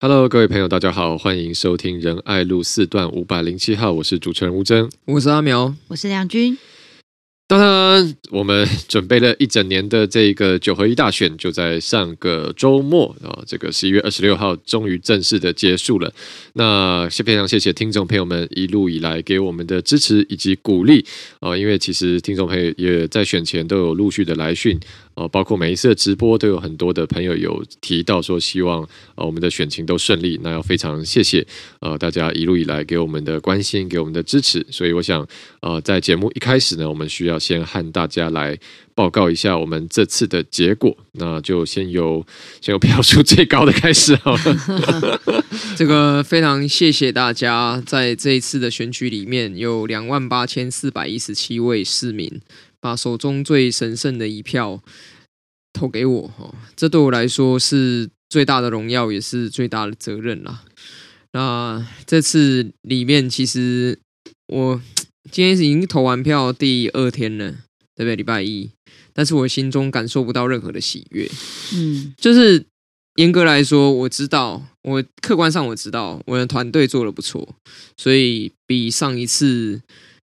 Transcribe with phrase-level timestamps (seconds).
[0.00, 6.56] Hello，各位朋友，大家好，欢迎收听仁爱路四段五百零七号，我是主持人吴峥，我是阿苗，我是梁军。
[7.48, 16.12] 当然，我们准备了一整年的这个九合一大选，就在上个周末啊，这个十一月二十六号，终于正式的结束了。
[16.52, 21.04] 那非常谢谢听众朋友们一路以来给我们的支持以及鼓励
[21.40, 24.78] 啊，因为其实听众朋友也在选前都有陆续的来讯。
[25.18, 30.38] 哦，包括每一次的直播都有很多的朋友有提到说，希望呃我们的选情都顺利。
[30.44, 31.44] 那要非常谢谢
[31.80, 34.64] 呃大家一路以来给我们的关心，给我们的支持。
[34.70, 35.26] 所以我想
[35.60, 38.56] 呃在节目一开始呢，我们需要先和大家来
[38.94, 40.96] 报告一下我们这次的结果。
[41.14, 42.24] 那就先由
[42.60, 45.20] 先由票数最高的开始好了。
[45.76, 52.40] 这个非常谢谢大家在这一次的选举里面有两万八千四百一十七位市民。
[52.80, 54.82] 把手中最神圣的一票
[55.72, 60.64] 投给我，哈，这对我来说是最大的荣耀，也是最大的责任啦。
[61.32, 63.98] 那这次里面，其实
[64.46, 64.80] 我
[65.30, 67.50] 今天已经投完票第二天了，
[67.94, 68.16] 对不对？
[68.16, 68.70] 礼拜一，
[69.12, 71.28] 但是我心中感受不到任何的喜悦。
[71.74, 72.64] 嗯， 就是
[73.16, 77.56] 严格来说，我知道，我客观上我知道，我的团队做的不错，
[77.96, 79.82] 所以比上一次。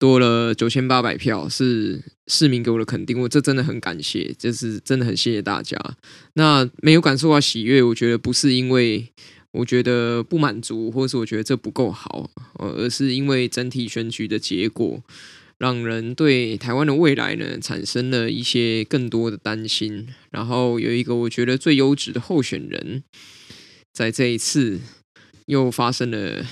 [0.02, 5.78] 多了九千八百票，是市民给我的肯定，我这真的很感谢，就是真的很谢谢大家。
[6.34, 9.06] 那没有感受到喜悦，我觉得不是因为
[9.52, 15.04] 我觉得不满足，或是我觉得这不够好，而是因为整体选举的结果，
[15.60, 20.08] 让人对台湾的未来呢产生了一些更多的担心。
[20.32, 23.04] 然后有一个我觉得最优质的候选人，
[23.94, 24.80] 在这一次。
[25.52, 26.46] 又发生了，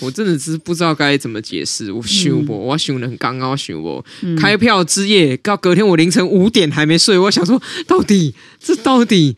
[0.00, 1.92] 我真的是不知道该怎么解释。
[1.92, 4.04] 我想不，我想的很刚刚，我想不，
[4.36, 9.36] 开票之夜到隔天我凌晨五点还没睡，我想说到底这到底，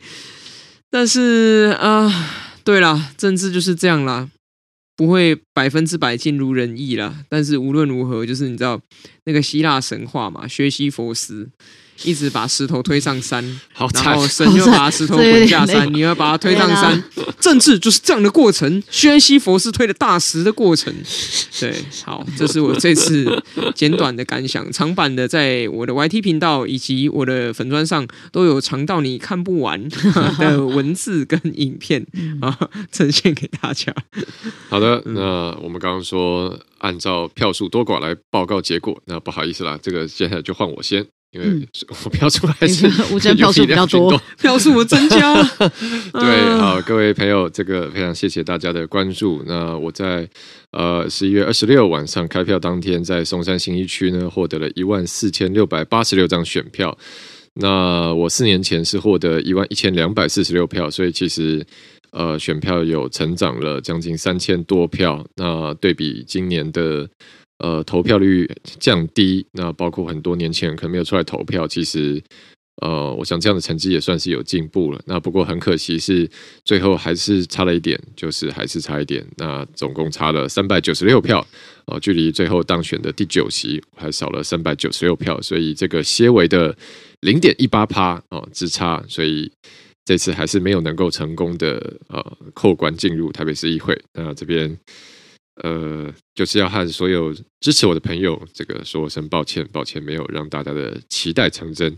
[0.89, 2.25] 但是啊、呃，
[2.63, 4.27] 对啦，政治就是这样啦，
[4.97, 7.13] 不会百分之百尽如人意啦。
[7.29, 8.81] 但是无论如何，就是你知道
[9.25, 11.49] 那个希腊神话嘛，薛西佛斯。
[12.03, 17.03] 一直把石头推上山，好，然后神又把石头滚下山， 你要把它推上山。
[17.39, 20.93] 政治就是这样的过程，薛西佛斯推的大石的过程。
[21.59, 21.73] 对，
[22.03, 24.69] 好，这是我这次简短的感想。
[24.71, 29.87] 长版的在我的 YT 频道以及我的粉砖上都有长到你看不完
[30.39, 32.05] 的文字跟影片
[32.41, 32.57] 啊，
[32.91, 33.93] 呈现给大家。
[34.69, 41.05] 好的，那我们刚刚说按照票数多寡来报告结果，那不好意思啦，这个接下来就换我先。
[41.35, 41.67] 因为
[42.05, 45.43] 我票数还是 吴峥票数比较多， 票数我增加。
[46.13, 49.43] 对，好，各位朋友，这个非常谢谢大家的关注。
[49.45, 50.25] 那我在
[50.71, 56.97] 呃十一月二十六晚上开票当天，在松山新一区呢，获得了一万四千六百八十六张选票。
[57.55, 61.65] 那我四年前是获得一万一千两百四十六票，所以其实
[62.11, 65.21] 呃选票有成长了将近三千多票。
[65.35, 67.09] 那对比今年的。
[67.59, 68.49] 呃，投票率
[68.79, 71.65] 降低，那包括很多年轻人可能没有出来投票。
[71.65, 72.21] 其实，
[72.81, 75.01] 呃，我想这样的成绩也算是有进步了。
[75.05, 76.29] 那不过很可惜是
[76.65, 79.25] 最后还是差了一点，就是还是差一点。
[79.37, 81.47] 那总共差了三百九十六票，
[81.85, 86.77] 呃，距离最后当选的第九席还少了三百九十六票，所以这个些微的
[87.21, 89.49] 零点一八趴哦之差，所以
[90.03, 93.97] 这次还是没有能够成功的呃扣关进入台北市议会。
[94.13, 94.77] 那这边。
[95.63, 101.97] 呃，就是要和所有支持我的朋友，这个说声抱歉，抱歉没有让大家的期待成真。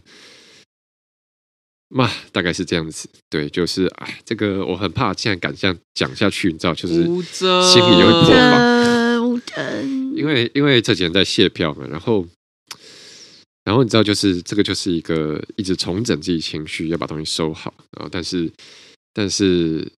[1.89, 3.09] 嘛，大概是这样子。
[3.29, 9.41] 对，就是哎，这个我很怕，现在敢这样讲下去，你知道，就是心里有一破防。
[10.15, 12.27] 因为因为这几天在卸票嘛，然后
[13.63, 17.73] 然后你知道，就是这个就是一个一直重整自己情绪，要把东西收好。
[17.91, 18.51] 然后，但是
[19.13, 19.89] 但是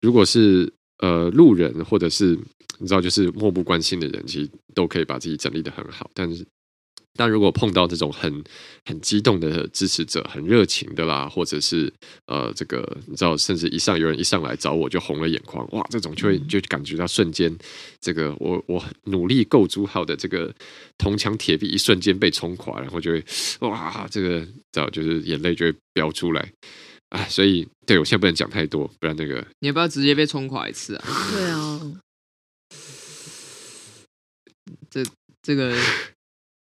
[0.00, 2.38] 如果是呃路人或者是。
[2.78, 6.10] 你知道，就是漠不关心的人，其实都可以把自己整理的很好。
[6.14, 6.44] 但是，
[7.14, 8.42] 但如果碰到这种很
[8.86, 11.92] 很激动的支持者，很热情的啦，或者是
[12.26, 17.56] 呃，这个你知道，甚至一上有人一上来找我就红了眼眶，哇，这种就会就感觉到瞬间，
[18.00, 20.52] 这个我我努力构筑好的这个
[20.98, 23.24] 铜墙铁壁，一瞬间被冲垮，然后就会
[23.60, 26.50] 哇，这个知道就是眼泪就会飙出来
[27.12, 27.26] 啊！
[27.28, 31.04] 所以，对我现在不能讲太多，不然那个你要不要直接被冲垮一次啊？
[31.30, 31.92] 对啊。
[34.90, 35.04] 这
[35.42, 35.76] 这个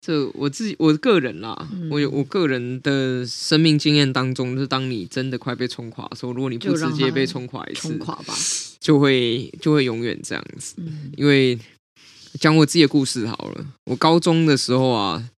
[0.00, 8.35] 这我自己我个人啦，嗯、我有我个人的生命经验当中，就是当你真的快被冲垮的时候，如果你不直接被冲垮一次冲，垮吧，
[8.81, 10.75] 就会就会永远这样子。
[10.79, 11.58] 嗯、因为
[12.41, 15.31] 讲我自己的故事好了，我高中的时候啊，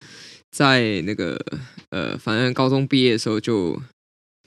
[0.52, 1.44] 在那个
[1.90, 3.82] 呃，反正高中毕业的时候就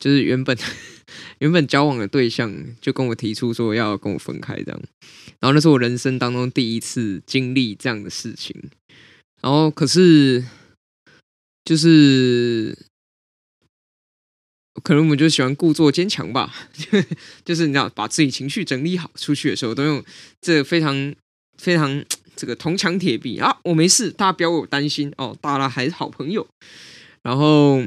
[0.01, 0.57] 就是原本
[1.39, 4.83] 原本交往的对象就跟我提出说要跟我分开这样，
[5.41, 8.55] 然后那是我人生当中第一次经历这样的事情，
[9.41, 10.45] 然后可是
[11.65, 12.77] 就是
[14.83, 16.53] 可能我们就喜欢故作坚强吧，
[17.45, 20.05] 就是你知道把自己情绪整理好，出去的时候都用
[20.41, 21.15] 这个非常
[21.59, 22.05] 非常
[22.35, 26.47] 这个铜墙铁壁啊，我没事，大家不要为我担心哦，大家还是好朋友，
[27.23, 27.85] 然后。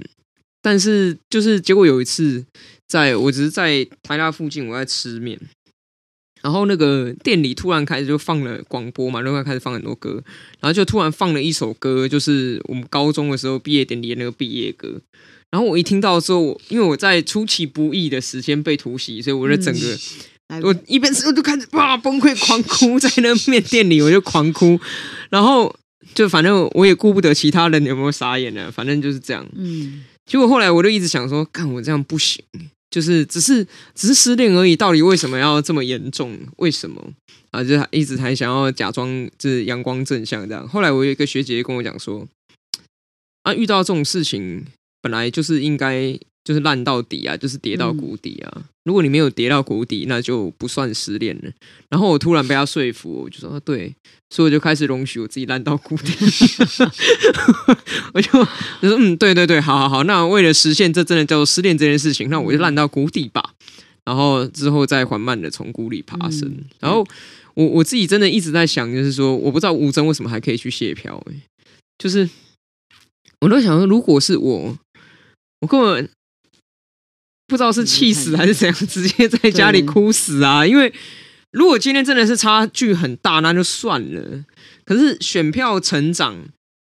[0.68, 2.44] 但是就是结果有一次，
[2.90, 5.40] 在我只是在台大附近，我在吃面，
[6.42, 10.22] 然后那个店里突然开始就放了广播嘛，然后开始放很多歌，
[10.60, 15.00] 然后就突然放了一首歌，就是我们高中的时候毕业典礼的那个毕业歌。
[15.50, 19.98] 然后我一听到之后，因为我在出其不意的时间被突袭，所以我就整个、
[20.48, 24.78] 嗯、我一边吃我就开始哇崩溃狂哭，在那面店里我就狂哭，
[25.30, 25.74] 然后
[26.14, 30.04] 就反正我也顾不得其他人有没有傻眼了，反正就是这样，嗯。
[30.28, 32.44] 结果后来我就一直想说，看我这样不行，
[32.92, 33.66] 就是只是
[33.96, 36.38] 只是失恋而已，到底为什么要这么严重？
[36.58, 37.04] 为什么
[37.52, 37.64] 啊？
[37.64, 40.68] 就一直还想要假装就是阳光正向这样。
[40.68, 42.28] 后来我有一个学姐跟我讲说，
[43.42, 44.66] 啊，遇到这种事情
[45.02, 46.20] 本来就是应该。
[46.48, 48.54] 就是烂到底啊，就是跌到谷底啊。
[48.56, 51.52] 嗯、如果你没有跌到谷底，那就不算失恋了。
[51.90, 53.94] 然后我突然被他说服，我就说对，
[54.30, 56.14] 所以我就开始容许我自己烂到谷底。
[58.16, 58.32] 我就
[58.82, 60.06] 就说嗯，对对对，好好好。
[60.06, 63.52] 那为了实现这真的叫做失恋这件事情，那我就烂到谷底吧。
[64.06, 66.48] 然后之后再缓慢的从谷里爬升。
[66.48, 67.06] 嗯、然后
[67.56, 71.36] 我我自己真的一直在想，就是说，我不知道吴征为什么还可以去谢票、欸。
[71.98, 72.30] 就是
[73.42, 74.78] 我都想说，如果是我，
[75.60, 76.10] 我根本。
[77.48, 80.66] 不知道是气死还是怎样， 直接在家里哭死啊！
[80.68, 80.94] 因为
[81.52, 84.44] 如果今天真的是差距很大，那就算了。
[84.86, 86.38] 可是选票成长，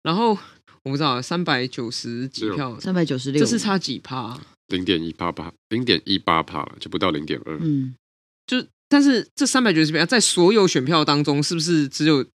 [0.03, 0.37] 然后
[0.83, 4.39] 我不知道三百九十几票，三百九十六，这是差几趴？
[4.67, 7.57] 零点一八八，零点一八趴了，就不到零点二。
[7.61, 7.95] 嗯，
[8.45, 12.25] 就但是这三百九十票在所有选票当中，是不是只有？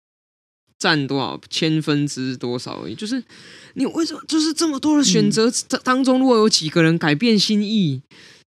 [0.78, 3.22] 占多少千分之多少而已，就是
[3.74, 5.50] 你为什么就是这么多的选择
[5.82, 8.02] 当中，如果有几个人改变心意，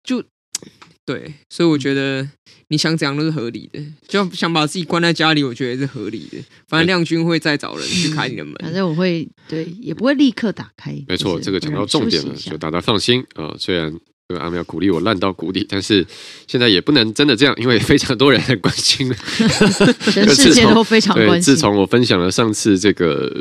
[0.03, 0.23] 就
[1.06, 2.29] 对，所以我觉得
[2.69, 6.38] 你想怎样都是合理的，就想把自己关在家里，我觉得也是合理的。
[6.68, 10.95] 反正亮君会再找人去开你的门，反正我会对，也不会立刻打开。
[11.07, 13.57] 没错，这个讲到重点了，就大家放心啊、呃。
[13.57, 13.94] 虽然。
[14.38, 16.06] 阿苗鼓励我烂到谷底，但是
[16.48, 19.16] 现在也不能真的这样，因为非常多人很关心了，
[20.12, 21.42] 全 世界都非常关心。
[21.42, 23.31] 自从我分享了上次这个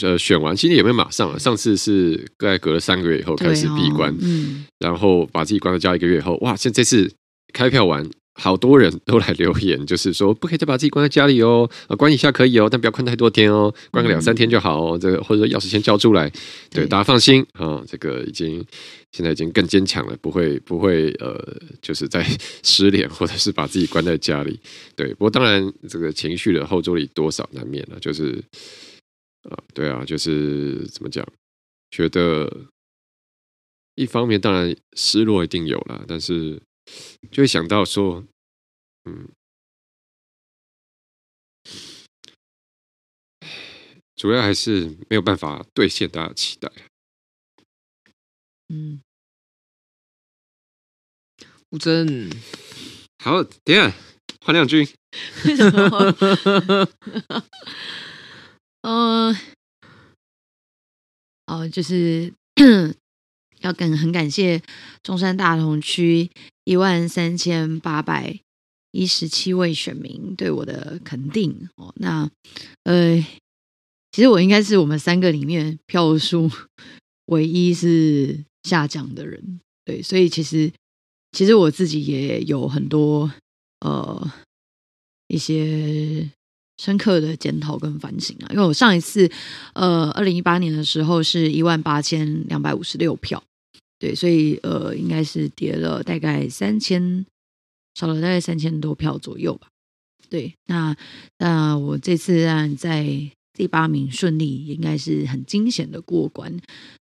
[0.00, 7.12] 呃选完，其实也没马上了，上次是大概隔了三个月以后开始闭关，哦嗯、然后把自己关在家一个月后，哇，现在这次
[7.52, 8.08] 开票完。
[8.38, 14.98] 好多人都来留言，就是说不可以再把自己关在家里哦，啊，关一下可以哦，但不要关太多天哦，关个两三天就好哦。
[14.98, 16.28] 这个或者说钥匙先交出来，
[16.70, 18.62] 对，对大家放心啊，这个已经
[19.12, 22.22] 现在已经更坚强了，不会不会呃，就是在
[22.62, 24.60] 失联或者是把自己关在家里。
[24.94, 28.42] 对，不过当然这个情绪的后坐力多少难免了，就是
[29.48, 31.26] 啊，对啊，就是怎么讲，
[31.90, 32.50] 觉得
[33.94, 36.60] 一方面当然失落一定有了，但是。
[37.30, 38.24] 就会想到说，
[39.04, 39.28] 嗯，
[44.14, 46.70] 主要还是没有办法兑现大家的期待。
[48.68, 49.02] 嗯，
[51.70, 52.30] 吴尊，
[53.22, 53.92] 好，等下
[54.40, 54.86] 换亮君。
[55.46, 56.88] 为什么？
[58.82, 59.34] 嗯，
[61.46, 62.34] 哦，就是
[63.60, 64.62] 要跟很感谢
[65.02, 66.30] 中山大同区。
[66.64, 68.40] 一万三千八百
[68.90, 72.28] 一十七位选民对我的肯定哦，那
[72.82, 73.24] 呃，
[74.10, 76.50] 其实我应该是我们三个里面票数
[77.26, 80.72] 唯一是下降的人，对，所以其实
[81.30, 83.30] 其实我自己也有很多
[83.78, 84.32] 呃
[85.28, 86.28] 一些
[86.78, 89.30] 深刻的检讨跟反省啊，因为我上一次
[89.74, 93.42] 呃二零一八年的时候是一万八千两百五十六票。
[93.98, 97.24] 对，所以呃，应该是跌了大概三千，
[97.94, 99.68] 少了大概三千多票左右吧。
[100.28, 100.94] 对，那
[101.38, 103.06] 那我这次让在
[103.54, 106.54] 第八名顺利，应该是很惊险的过关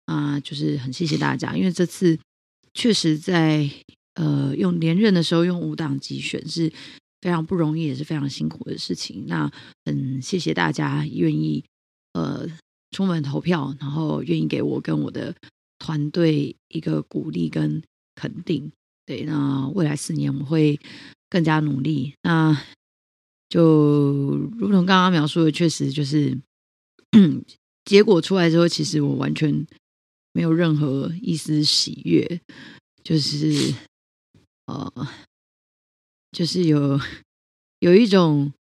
[0.06, 2.20] 啊，就是很谢谢大家，因为这次
[2.74, 3.70] 确实在
[4.16, 6.70] 呃用连任的时候用五党籍选是
[7.22, 9.26] 非常不容易，也是非常辛苦的事情。
[9.28, 9.52] 那
[9.86, 11.64] 很谢谢大家愿意
[12.14, 12.48] 呃
[12.92, 15.34] 出门投票，然后愿意给我跟我的。
[15.84, 17.82] 团队一个鼓励跟
[18.14, 18.72] 肯定，
[19.04, 20.80] 对，那未来四年我们会
[21.28, 22.14] 更加努力。
[22.22, 22.56] 那
[23.50, 26.38] 就如同刚刚描述的，确实就是
[27.84, 29.66] 结果出来之后，其实我完全
[30.34, 32.40] 没有任何一丝喜悦。
[33.04, 33.74] 就是
[34.68, 35.08] 呃，
[36.32, 37.00] 就是有
[37.80, 38.54] 有一种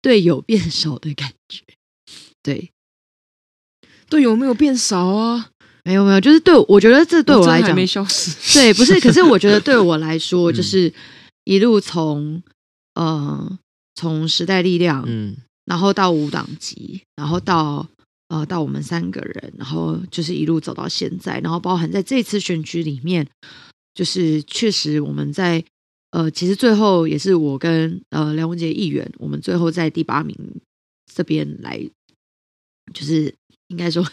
[0.00, 1.62] 队友变少的感觉。
[2.42, 2.70] 对，
[4.08, 5.50] 队友没有变少啊，
[5.84, 8.30] 没有没有，就是对我觉得这对我来讲没消失。
[8.58, 10.92] 对，不是，可是我觉得对我来说，就是
[11.44, 12.42] 一路从
[12.94, 13.58] 呃
[13.94, 17.86] 从时代力量，嗯，然后到五党籍，然后到。
[18.28, 23.28] 呃，到我们三个人，然后就是一路走到现在，然后包含在这次选举里面，
[23.92, 25.62] 就是确实我们在
[26.12, 30.36] 呃，其实最后也是我跟呃梁文杰议员，我们最后在第八名
[31.12, 31.78] 这边来，
[32.92, 33.34] 就是
[33.68, 34.06] 应该说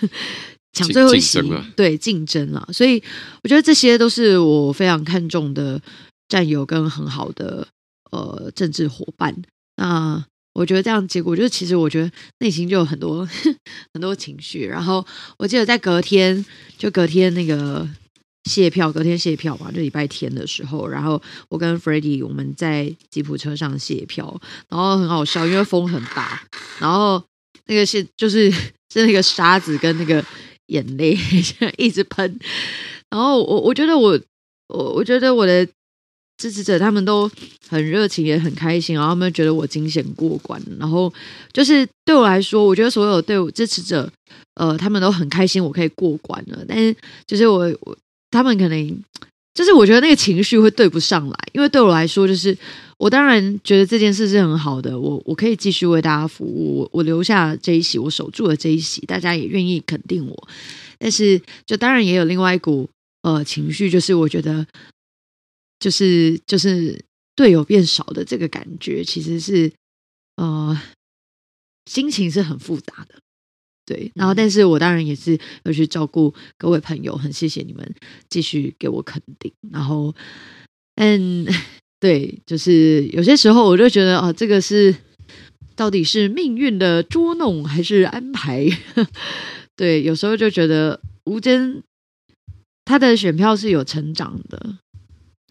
[0.71, 1.41] 抢最后一席，
[1.75, 2.67] 对竞争了。
[2.71, 3.03] 所以
[3.43, 5.81] 我觉得这些都是我非常看重的
[6.29, 7.67] 战友跟很好的
[8.11, 9.35] 呃政治伙伴。
[9.75, 13.27] 那我觉得这样结果就是，其实我觉得内心就有很多
[13.93, 14.65] 很多情绪。
[14.65, 15.05] 然后
[15.37, 16.45] 我记得在隔天，
[16.77, 17.87] 就隔天那个
[18.49, 26.41] 谢票，隔天谢票嘛，就礼拜天的时候，然后我跟 Freddie 我们在吉普车上谢票，然后很好笑，因为风很大，
[26.81, 27.23] 然后
[27.67, 28.51] 那个是就是
[28.91, 30.25] 是那个沙子跟那个
[30.65, 31.15] 眼泪
[31.77, 32.39] 一直喷，
[33.11, 34.19] 然后我我觉得我
[34.69, 35.67] 我我觉得我的。
[36.41, 37.29] 支持者他们都
[37.67, 40.57] 很热情，也很开心，然后他们觉得我惊险过关。
[40.79, 41.13] 然后
[41.51, 44.09] 就是对我来说，我觉得所有对我支持者，
[44.55, 46.63] 呃，他们都很开心，我可以过关了。
[46.65, 46.95] 但是
[47.27, 47.97] 就是我，我
[48.31, 49.03] 他们可能
[49.53, 52.57] 就是我觉得那个情绪会对不上来，因为对我来说，就是
[52.97, 60.47] 我当然觉得这件事是很好的，我我可以继续为大家服务，我我留下这一席，我守住了这一席，大家也愿意肯定我。
[60.97, 62.89] 但是就当然也有另外一股
[63.23, 64.65] 呃情绪，就是我觉得。
[65.79, 67.05] 就是就是
[67.37, 69.71] 队友变少的这个感觉，其实是
[70.35, 70.77] 呃
[71.85, 73.15] 心情是很复杂的，
[73.89, 74.11] 对。
[74.13, 77.83] 然后，但是我当然也是要去照顾各位朋友，很谢谢你们
[78.29, 79.51] 继续给我肯定。
[79.71, 80.13] 然后，
[80.95, 81.47] 嗯，
[81.99, 84.95] 对，就是有些时候我就觉得啊，这个是
[85.75, 88.67] 到底是命运的捉弄还是安排？
[89.75, 91.81] 对，有时候就觉得吴峥
[92.85, 94.77] 他的选票是有成长的。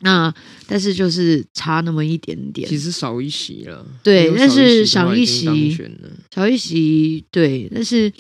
[0.01, 0.33] 那
[0.67, 3.85] 但是就是差那么一点点，其实少一席了。
[4.03, 5.77] 对，但是少一席，
[6.31, 8.13] 少一席，对，但是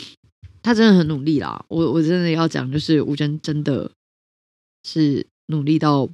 [0.62, 1.64] 他真的很努力啦。
[1.68, 3.90] 我我真的要讲，就是吴尊真的
[4.82, 6.08] 是努力到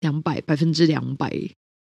[0.00, 1.30] 两百百分之两百。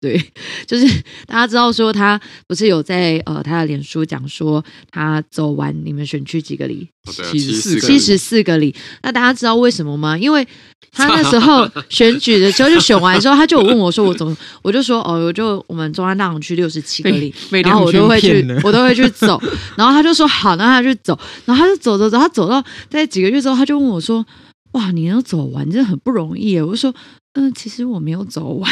[0.04, 0.22] 对，
[0.68, 0.86] 就是
[1.26, 6.90] 大家知道说他不是有在呃他的脸书讲说他走完你们选区几个里，
[7.32, 8.76] 七十四七十四个里。
[9.02, 10.18] 那大家知道为什么吗？
[10.18, 10.46] 因为
[10.92, 17.34] 他那时候选举的时候就选完之后，他就问我说我怎么，我就说哦，我就我们中央大同区六十七个里，
[17.64, 19.42] 然后我都会去，我都会去走。
[19.78, 21.18] 然后他就说好，那他就走。
[21.46, 24.26] 然后他就走走走，他走到在几个月之后，他就问我说
[24.74, 26.60] 哇，你能走完真的很不容易。
[26.60, 26.94] 我就说。
[27.36, 28.72] 嗯，其实我没有走完，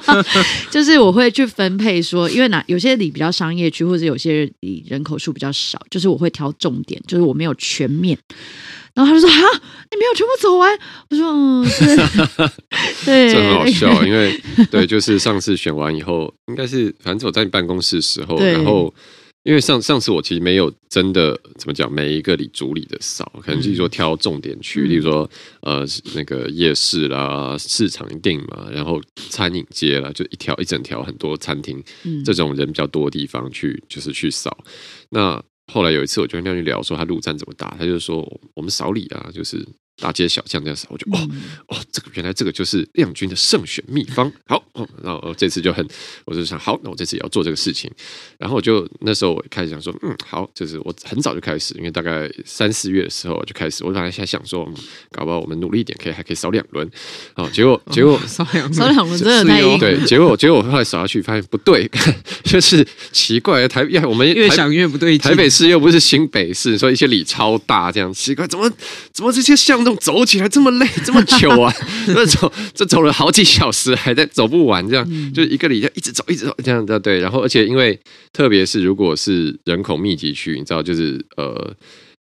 [0.70, 8.18] 就是我会去分配说，因为哪有些里比较商业区，或者有些里人口数比较少，就是我会挑重点，就是我没有全面。
[8.92, 9.60] 然后他就说：“哈，
[9.90, 10.78] 你没有全部走完。”
[11.10, 11.64] 我说：“嗯，
[13.04, 14.38] 对， 对，这很好笑，因为
[14.70, 18.92] 对，就是上次选完以后，应该是反正我在你办公室的时候，然后。”
[19.46, 25.86] 因为上上次我其实没有真的怎么讲，每一个里主里的扫，可能就是说挑重点区，例如说呃
[26.16, 29.00] 那个夜市啦、市场一定嘛，然后
[29.30, 31.80] 餐饮街啦，就一条一整条很多餐厅，
[32.24, 34.58] 这种人比较多的地方去就是去扫。
[35.10, 35.40] 那
[35.72, 39.64] 后来有一次我就跟亮去聊说他路站怎么打，他就说我们扫里啊，就是。
[39.98, 41.28] 大街小巷这样扫，我就哦
[41.68, 44.30] 哦，这个原来这个就是亮君的胜选秘方。
[44.46, 45.86] 好，哦，然后这次就很，
[46.26, 47.90] 我就想，好，那我这次也要做这个事情。
[48.38, 54.70] 然后我就那时候我开始想说，嗯，好，就是我很早就开始，因为大概三四月的时候我就开始，我本来还想说，
[55.12, 56.86] 搞不好我们努力一点，可以还可以扫两轮。
[57.34, 59.78] 哦， 结果结果扫两扫两轮真的太硬。
[59.78, 61.90] 对，结果结果我后来扫下去发现不对，
[62.44, 68.70] 就是奇怪，台我们越想越不对，台北市又不是新北市，所以一些里超大，这样奇怪，怎么
[69.10, 69.85] 怎么这些巷。
[69.96, 71.72] 走起来这么累，这么久啊！
[72.08, 77.20] 那 走这走了好几小时，还在走不完，这样、嗯、就一个礼拜一直走，一直走，这样的对。
[77.20, 77.98] 然后，而且因为
[78.32, 81.74] 特别是如果是人口密集区，你知道，就是呃，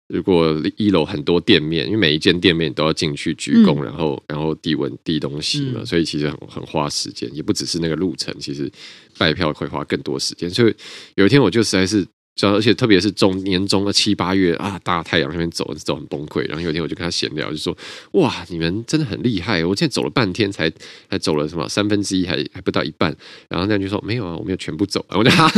[0.08, 8.70] 如果一楼很多店面，因为每一间店面都要进去鞠躬，嗯、然后然后递文递东西嘛，嗯、所以其实很很花时间，也不只是那个路程，其实
[9.16, 10.50] 拜票会花更多时间。
[10.50, 10.74] 所以
[11.14, 12.06] 有一天我就实在是
[12.42, 16.46] 而且特别是中年中的七八月啊，大太阳那边走走很崩溃。
[16.48, 17.76] 然后有一天我就跟他闲聊，就说
[18.12, 19.64] ：“哇，你们真的很厉害！
[19.64, 20.68] 我现在走了半天才
[21.08, 23.16] 才走了什么三分之一，还还不到一半。”
[23.48, 25.48] 然后那就说：“没有啊，我没有全部走。”我就哈，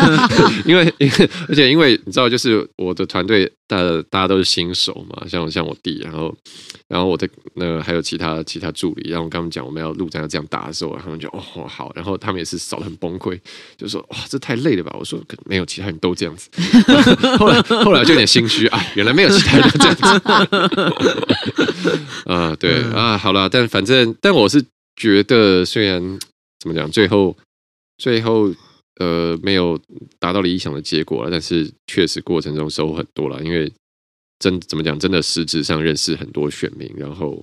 [0.64, 3.76] 因为因为而且因为你知道，就是我的团队大
[4.08, 6.34] 大家都是新手嘛，像像我弟，然后
[6.88, 11.38] 然后我的那个还有其他其他助理，然后我跟他们讲我们要陆战这样打的时候，他们就哦
[11.68, 13.38] 好，然后他们也是扫得很崩溃，
[13.76, 16.48] 就说：“哇，这太累了吧？”我说：“没有，其他人都。”这样子，
[17.38, 20.02] 后来后来就有点心虚啊，原来没有其他人这样子
[22.26, 24.64] 啊，对啊，好了，但反正但我是
[24.96, 26.00] 觉得，虽然
[26.60, 27.36] 怎么讲，最后
[27.98, 28.52] 最后
[29.00, 29.78] 呃没有
[30.18, 33.70] 达到理想的结果了，但是确实过程中收获很多了，因为
[34.38, 37.42] 真怎么讲，真的实质上认识很多选民，然后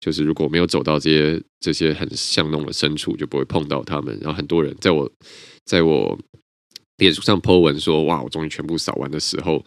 [0.00, 5.10] 就是如果没有走到这些这些很巷弄的深处，就不会碰到他们，然后很多人在我
[5.64, 6.18] 在我。
[7.02, 9.64] 脸书上 po 文说：“哇，我终于全部扫完的时候，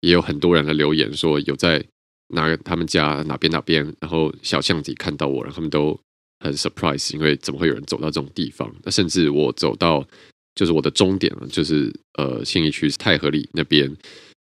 [0.00, 1.84] 也有很多人的留言说有在
[2.28, 5.98] 哪他们家哪边哪边，然后小巷子看到我，然后他们都
[6.38, 8.72] 很 surprise，因为怎么会有人走到这种地方？
[8.84, 10.06] 那甚至我走到
[10.54, 13.92] 就是我的终点了，就是呃信义区太和里那边，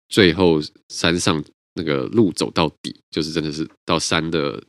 [0.09, 1.43] 最后山上
[1.75, 4.63] 那个路走到底，就是真的是到山的。”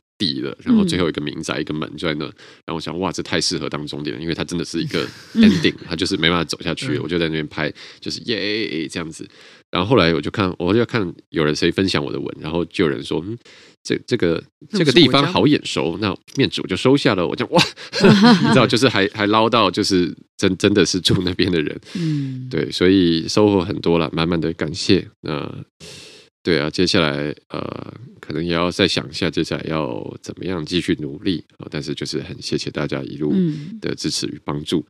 [0.64, 9.28] 然后最后一个民宅，一个门就在那，然后我想，哇，这太适合当终点了，因为它真的是一个 ending，它就是没办法走下去，我就在那边拍，就是耶这样子。
[9.70, 13.38] 然后后来我就看，我就看有人谁分享我的文，然后就有人说，嗯，
[13.82, 17.26] 这这个这个地方好眼熟，那面子我就收下了。
[17.26, 17.62] 我就哇，
[18.42, 25.08] 你知道，就是还还捞到，就是真真的是住那边的人，嗯，对，所以收获很多了，满满的感谢。
[25.22, 25.50] 那
[26.42, 27.94] 对啊，接下来呃。
[28.22, 31.66] 可能也要再想一下，接下来要怎么样继续努力啊！
[31.68, 33.34] 但是就是很谢谢大家一路
[33.80, 34.86] 的支持与帮助。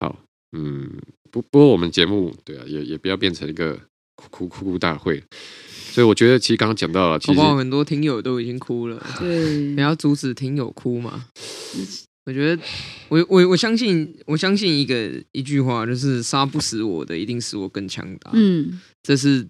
[0.00, 0.18] 好，
[0.50, 0.90] 嗯，
[1.30, 3.80] 不不过我们节目对啊，也也不要变成一个
[4.16, 5.22] 哭哭哭哭大会。
[5.92, 9.00] 所以我觉得，其实刚刚讲到了，其实很多听友都已经哭了。
[9.20, 11.26] 对，你要阻止听友哭嘛？
[12.26, 12.60] 我觉得，
[13.08, 18.32] 我我我相信，我相信一个一句话，就是杀不死我的，一定使我更强大。
[18.34, 19.46] 嗯，这是。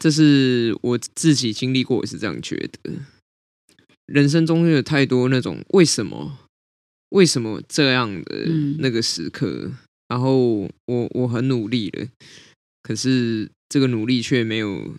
[0.00, 2.92] 这是我自己经历过，也是这样觉得。
[4.06, 6.38] 人生中有太多那种为什么、
[7.10, 8.46] 为什么这样的
[8.78, 9.78] 那个时刻，嗯、
[10.08, 12.08] 然后我我很努力了，
[12.82, 14.94] 可是这个努力却没有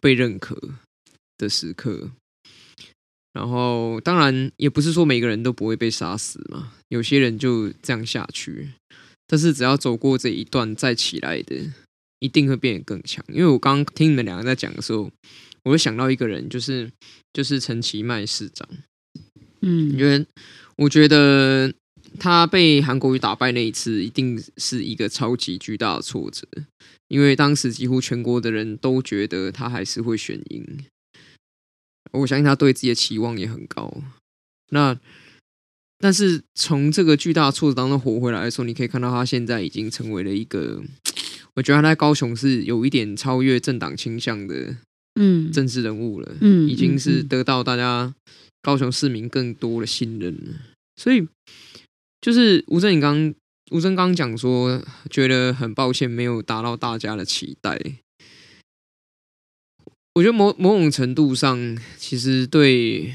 [0.00, 0.56] 被认可
[1.38, 2.10] 的时刻。
[3.32, 8.72] 然后当然也不是说每个人都不会被杀死嘛，有些人就这样下去。
[9.26, 11.72] 但是只要走过这一段再起来的。
[12.22, 15.10] 一定会变得更强，因为我刚刚听你们两个在讲的时候，
[15.64, 16.88] 我会想到一个人，就是
[17.32, 18.68] 就是陈其迈市长。
[19.60, 20.24] 嗯，因为
[20.76, 21.74] 我觉得
[22.20, 26.46] 他被韩国瑜打败那一次，一定是一个超级巨大的挫折，
[27.08, 30.84] 因为当时几乎全国的人都觉得他还是会选赢。
[32.12, 33.92] 我相信他对自己的期望也很高。
[34.70, 34.96] 那
[35.98, 40.80] 但是从这个巨大的挫折当中活回来的时候，你可以看到他现在已经成为了一个。
[41.54, 44.76] 我觉得他在高雄是有一点超越政党倾向的，
[45.20, 48.14] 嗯，政治人物了，嗯，已经是得到大家
[48.62, 50.54] 高雄市民更多的信任了。
[50.96, 51.28] 所以，
[52.22, 53.34] 就是吴峥，你刚
[53.70, 57.78] 吴正刚讲说，觉得很抱歉没有达到大家的期待。
[60.14, 63.12] 我觉得某某种程度上，其实对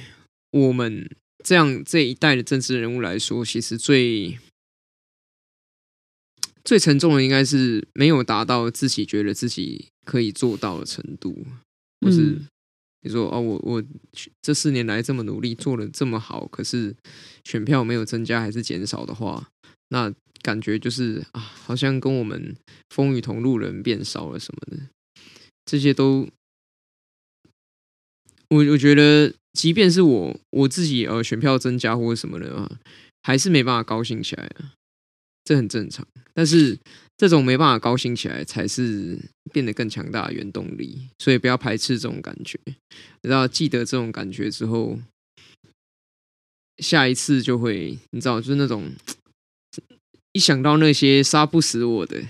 [0.51, 1.09] 我们
[1.43, 4.37] 这样这一代的政治人物来说，其实最。
[6.67, 11.47] 最沉重的应该是没有达到自己觉得自己可以做到的程度，
[12.01, 12.37] 或是
[13.03, 13.81] 你说哦，我我
[14.41, 16.93] 这四年来这么努力做的这么好，可是
[17.45, 19.47] 选票没有增加还是减少的话，
[19.87, 22.53] 那感觉就是啊，好像跟我们
[22.89, 24.83] 风雨同路人变少了什么的，
[25.63, 26.27] 这些都
[28.49, 32.79] 我我觉得，即便是我我自己呃选票增加或者什么的啊，
[33.23, 34.73] 还是没办法高兴起来啊。
[35.47, 36.77] 这很正常，但是
[37.15, 39.17] 这种没办法高兴起来，才是
[39.53, 41.07] 变得更强大的原动力。
[41.19, 42.73] 所以不要排斥这种感觉，你
[43.23, 44.99] 知道，记得这种感觉之后，
[46.79, 48.91] 下一次就会，你知道，就是那种
[50.33, 52.21] 一想到那些杀不死我的，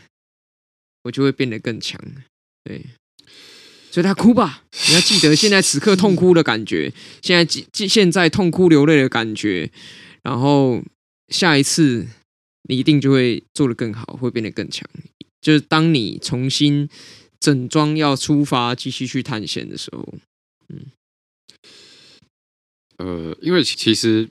[1.01, 1.99] 我就会变得更强。
[2.65, 2.85] 对，
[3.89, 9.71] 所以他哭吧，你要记得现在此刻痛哭的感觉，现在现现在痛哭流泪的感觉，
[10.21, 10.83] 然后
[11.29, 12.05] 下一次。
[12.67, 14.87] 你一定就会做得更好，会变得更强。
[15.41, 16.89] 就是当你重新
[17.39, 20.15] 整装要出发，继续去探险的时候，
[20.69, 20.91] 嗯，
[22.97, 24.29] 呃，因为其实，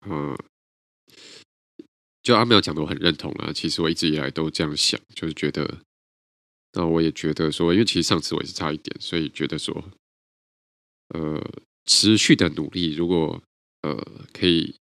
[0.00, 0.38] 呃，
[2.22, 3.52] 就阿妙讲的，我很认同啊。
[3.52, 5.78] 其实我一直以来都这样想，就是觉得，
[6.72, 9.84] 那我也觉得说，因为其实上次我也是差一点，所以觉得说，
[11.08, 11.44] 呃，
[11.84, 13.42] 持续的努力，如果
[13.82, 14.76] 呃可以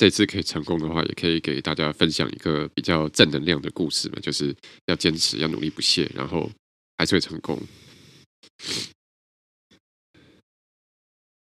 [0.00, 6.50] 这次可以成功的话，也可以给大家分享一个比较正能量的故事嘛，就是要坚持，要努力不懈，然后
[6.96, 7.60] 还是会成功。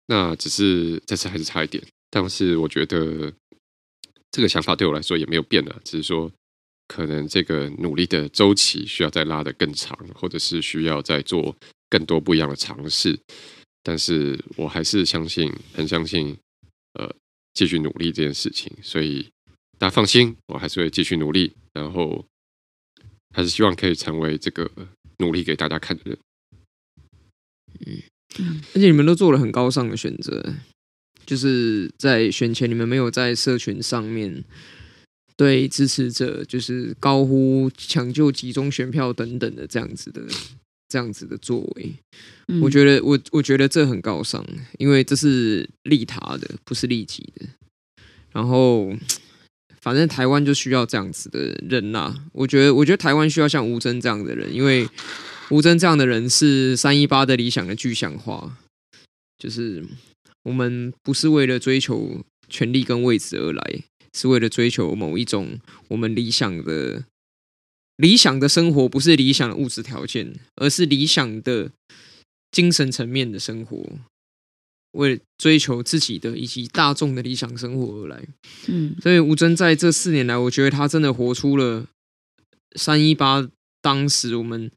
[0.06, 3.30] 那只是这次还是差一点，但是我觉得。
[4.32, 6.30] 这个想法对我来说也没有变了，只是说
[6.88, 11.56] 可能这个努力的周期需要再拉得更长，或者是需要再做
[11.88, 13.18] 更多不一样的尝试。
[13.82, 16.36] 但是我还是相信，很相信，
[16.94, 17.10] 呃，
[17.56, 18.70] 继续努力这件事情。
[18.82, 19.26] 所以
[19.78, 22.24] 大家放心，我还是会继续努力，然后
[23.34, 24.70] 还是希望可以成为这个
[25.18, 26.18] 努力给大家看的人。
[27.86, 30.54] 嗯，而且你们都做了很高尚的选择。
[31.24, 34.44] 就是在选前，你们没有在社群上面
[35.36, 40.22] 对支持者就是高呼抢救集中选票等等的这样子的
[40.88, 41.94] 这样子的作为，
[42.48, 44.44] 嗯、我觉得我我觉得这很高尚，
[44.78, 47.46] 因为这是利他的，不是利己的。
[48.32, 48.92] 然后，
[49.80, 52.24] 反正台湾就需要这样子的人呐、啊。
[52.32, 54.88] 我觉得，我觉得台湾需要像吴征这样的人，因为
[55.50, 58.56] 吴征这样的人是三一八的理想的具象化，
[59.38, 59.84] 就是。
[60.46, 63.80] 我们不是为了追求权力跟位置而来，
[64.16, 67.02] 是为了追求某一种我们理想的
[67.96, 71.70] 理想的生活，不是理想的物质条件，而是理想的
[72.50, 73.84] 精神层面的生活。
[74.92, 78.24] 为了追求自己的以及大众的理想生活而来。
[78.66, 81.86] 嗯，所以吴尊在这四年来，我觉得他真的活出了
[82.76, 83.46] 三一八
[83.82, 84.70] 当时我们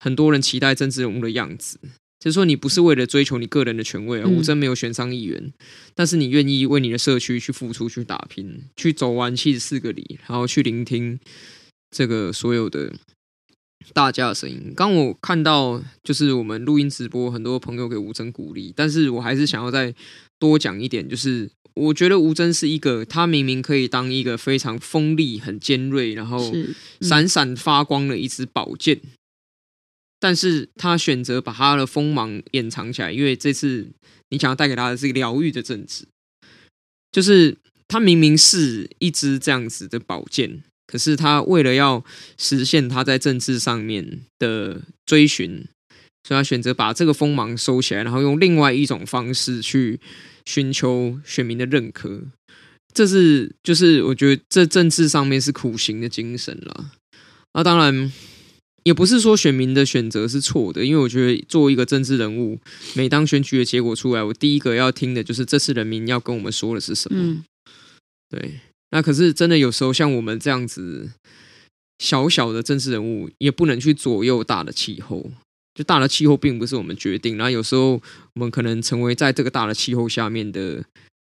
[0.00, 1.78] 很多人期待政治人物的样子。
[2.20, 5.52] 就是说，你不是为了追求你个人的权威啊，吴尊没有选上议员，
[5.94, 11.20] 但是你愿意为你的社区去付出、去打拼、去走完七十四个里，然后去聆听
[11.90, 12.92] 这个所有的
[13.92, 14.72] 大家的声音。
[14.74, 19.94] 刚我看到，就是我们录音直播，很多朋友给吴征鼓励，但是我还是想要再
[20.38, 26.52] 多讲一点，就是我觉得吴征是一个，他明明可以当一个非常锋利、很尖锐，然后
[27.00, 29.00] 闪闪发光的一支宝剑。
[30.20, 33.88] 但是他选择把他的锋芒掩藏起来，因为这次
[34.30, 36.06] 你想要带给他的是疗愈的政治，
[37.12, 42.04] 就是他明明是一支这样子的宝剑，可是他为了要
[42.38, 45.66] 实现他在政治上面的追寻，
[46.26, 50.00] 所以他选择把这个锋芒收起来，然后用另外一种方式去
[50.44, 52.22] 寻求选民的认可。
[52.92, 56.92] 这是就是我觉得这政治上面是苦行的精神了。
[57.54, 58.12] 那当然。
[58.84, 62.60] 也不是说选民的选择是错的，因为我觉得作为一个政治人物，
[62.94, 67.18] 每当选举的结果出来，我第一个要听的就是这次人民要跟我们说的是什么。
[67.18, 67.42] 嗯、
[68.28, 68.60] 对，
[68.94, 71.10] 那可是真的有时候像我们这样子
[71.98, 75.32] 小小的政治人物，也不能去左右大的气候。
[75.74, 78.00] 就大的气候并不是我们决定，然后有时候
[78.34, 80.84] 我们可能成为在这个大的气候下面的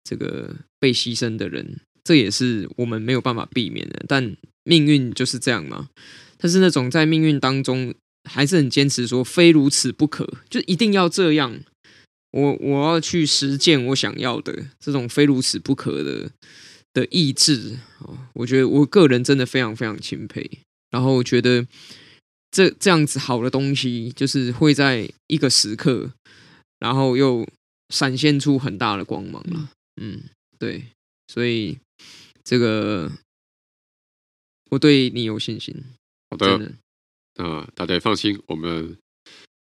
[0.03, 4.05] 这个被牺牲的人，这也是我们没有办法避免的。
[4.07, 5.89] 但命运就是这样嘛。
[6.37, 7.91] 他是那种在命运当中
[8.29, 11.59] 还是很坚持说非如此不可，就一定要这样。
[12.29, 16.29] 我我要去实践我想要的这种非如此不可的
[16.97, 17.77] 的意志。
[18.33, 20.49] 我觉得我个人真的非常非常钦佩。
[20.89, 21.67] 然后我觉得
[22.49, 26.11] 这这样子好的东西，就是会在一个时刻，
[26.79, 27.47] 然后又
[27.89, 29.69] 闪现出很大的光芒了。
[30.01, 30.23] 嗯，
[30.57, 30.85] 对，
[31.27, 31.77] 所以
[32.43, 33.11] 这个
[34.71, 35.75] 我对你有信心。
[36.31, 36.73] 好的，
[37.35, 38.97] 那、呃、大家也放心，我们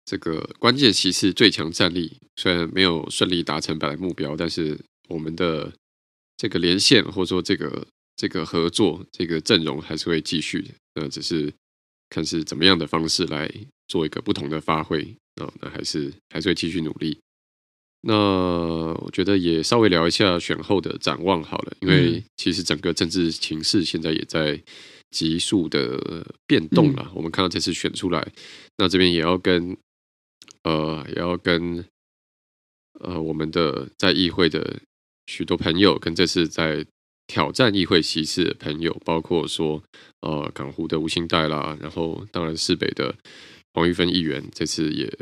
[0.04, 5.72] 这个关键期是最强战力，虽然没有顺利达成本来目标，但是我们的
[6.42, 11.54] 这个连线或者说这个这个合作这个阵容还是会继续的，那只是
[12.10, 13.48] 看是怎么样的方式来
[13.86, 15.02] 做一个不同的发挥
[15.36, 17.16] 啊、呃，那还是还是会继续努力。
[18.00, 24.60] 那我觉得也稍微聊一下选后的展望好了，因为其实整个政治情势现在也在。
[25.12, 28.32] 急速的变动了，嗯、我们看到这次选出来，
[28.78, 29.76] 那这边也要跟
[30.62, 31.84] 呃，也要跟
[32.98, 34.80] 呃，我们的在议会的
[35.26, 36.84] 许多朋友，跟这次在
[37.26, 39.82] 挑战议会席次的朋友，包括说
[40.20, 43.14] 呃，港湖的吴兴代啦，然后当然市北的
[43.74, 45.12] 黄玉芬议员，这次也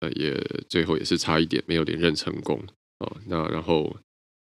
[0.00, 0.38] 呃也
[0.68, 2.62] 最后也是差一点没有连任成功
[2.98, 3.96] 啊、那然后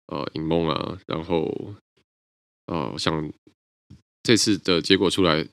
[0.07, 1.73] 呃，尹梦啊，然后
[2.67, 3.31] 呃，我想。
[4.21, 5.47] 这次的结果出来，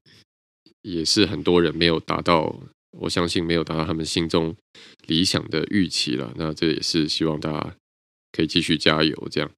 [0.82, 4.54] 也是很多人没有达到，我相信没有达到他们心中
[5.06, 6.34] 理想的预期了。
[6.36, 7.74] 那这也是希望大家
[8.36, 9.50] 可以继续加油，这样。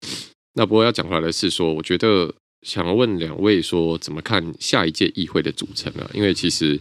[0.55, 6.11] 那不过要讲回来的是说，我觉得想要问两位说，怎么看下一届议会的组成啊？
[6.15, 6.81] 因为其实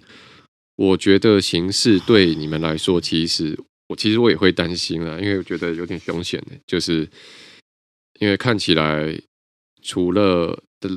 [0.76, 3.58] 我觉得形势对你们来说，其实
[3.88, 7.08] 我其实我也会担心啊，因为我觉得有点凶险的，就是
[8.20, 9.20] 因为看起来
[9.84, 10.90] 除了的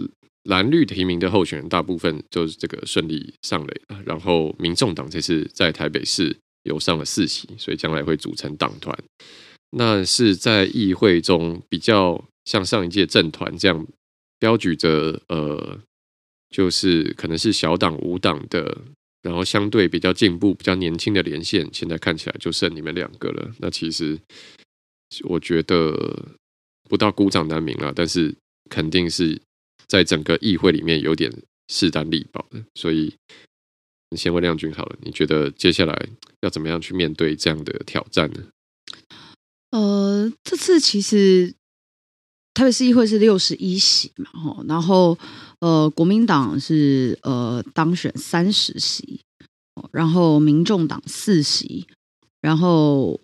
[0.44, 8.96] 蓝绿提名的候选人，大部分就是这个顺利上垒了，然后民众党这次在台北市有上了四席，所以将来会组成党团。
[9.70, 13.86] 那是在议会中比较像上一届政团这样
[14.38, 15.78] 标举着呃，
[16.48, 18.78] 就是可能是小党无党的，
[19.22, 23.52] 然后相对比较进步、比较年轻的连线，现在看起来就剩你们两个了。
[23.58, 24.18] 那其实
[25.24, 26.26] 我觉得
[26.88, 28.34] 不到孤掌难鸣啊，但是
[28.68, 29.40] 肯定是
[29.86, 31.32] 在整个议会里面有点
[31.68, 32.60] 势单力薄的。
[32.74, 33.14] 所以
[34.10, 36.08] 你先问亮君好了，你觉得接下来
[36.40, 38.42] 要怎么样去面对这样的挑战呢？
[39.70, 41.54] 呃，这次其实
[42.54, 45.16] 台北市议会是六十一席嘛，吼，然后
[45.60, 49.20] 呃，国民党是呃当选三十席，
[49.92, 51.86] 然后民众党四席，
[52.40, 53.20] 然后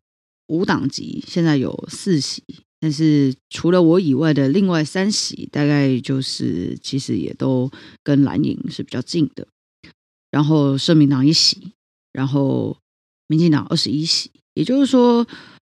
[0.47, 2.45] 无党籍现在有四席，
[2.79, 7.69] 但是除了我以外的另外三席，大概就是其实也都
[8.05, 9.49] 跟蓝营是比较近的，
[10.31, 11.73] 然后社民党一席，
[12.13, 12.79] 然后
[13.27, 15.27] 民进党二十一席，也就是说。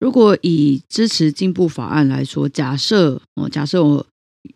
[0.01, 4.05] 如果以支持进步法案来说，假设哦，假设我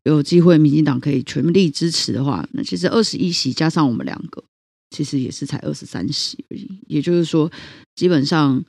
[0.05, 4.43] 有机会，民进党可以全力支持的话，那其实二十一席加上我们两个，
[4.89, 6.67] 其实也是才二十三席而已。
[6.87, 7.53] 也就是说，
[7.95, 8.65] 基本上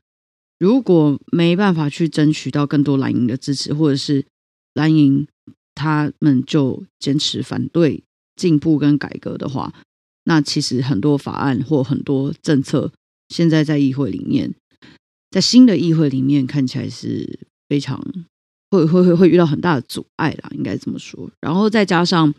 [0.60, 4.26] 如果没办法去争取到更多蓝营的支持，或者是
[4.74, 5.26] 蓝营
[5.76, 8.04] 他们就坚持反对
[8.36, 9.74] 进步跟改革的话，
[10.26, 12.92] 那其实很多法案或很多政策，
[13.30, 14.54] 现在在议会里面。
[15.36, 18.02] 在新的议会里面看起来是非常
[18.72, 21.30] 会会会会遇到很大的阻碍啦，应该这么说。
[21.42, 22.34] 然后再加上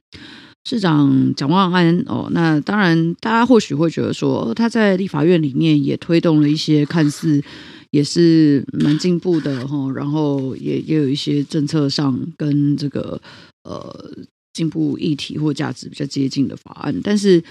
[0.64, 7.44] 市长蒋万安哦，那当然大家或许会觉得说他在立法院里面也推动了一些看似
[7.90, 13.20] 也是蛮进步的哈，然后也也有一些政策上跟这个
[13.64, 14.10] 呃
[14.54, 17.44] 进步议题或价值比较接近的法案，但是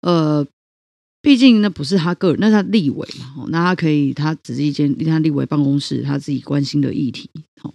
[0.00, 0.46] 呃。
[1.22, 7.28] 毕竟那不是他个人，那他立委嘛，那他可以，他只是一间他立委办公室，他自己关心的议题，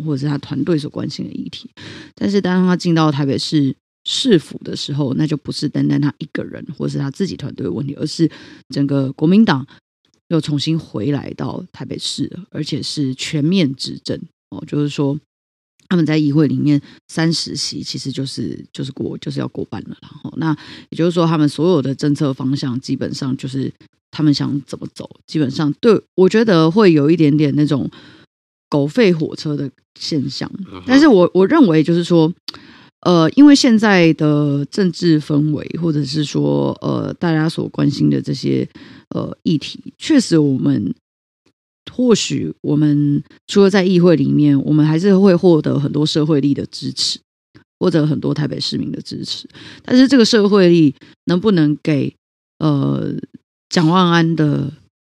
[0.04, 1.70] 或者是他团队所关心的议题。
[2.16, 8.30] 但是当他进到台北市市府的时候，那就不是单单他一个人，或是他自己团队的问题，而是
[8.70, 9.66] 整个国民党
[10.30, 15.20] 又重新回来到台北市，而且是全面执政哦，就是说。
[15.88, 19.96] 他们在议会里面三十席，其实就是就是过就是要过半了。
[20.02, 20.56] 然后，那
[20.90, 23.72] 也就是说，他们所有的政策方向基本上就是
[24.12, 27.90] 他们想怎么走，基本上对我觉得会有一点点那种
[28.70, 29.70] 狗吠火车的
[30.00, 30.52] 现象。
[30.86, 32.34] 但是我我认为就是说，
[33.02, 38.68] 呃，因为现在的政治氛围，或者是说呃大家所关心的这些
[39.10, 40.94] 呃议题，确实我们。
[41.94, 47.20] 或许我们除了在议会里面，我们还是会获得很多社会力的支持，
[47.80, 49.48] 或者很多台北市民的支持。
[49.84, 50.94] 但是这个社会力
[51.26, 52.14] 能不能给
[52.60, 53.14] 呃
[53.70, 54.74] 蒋万安的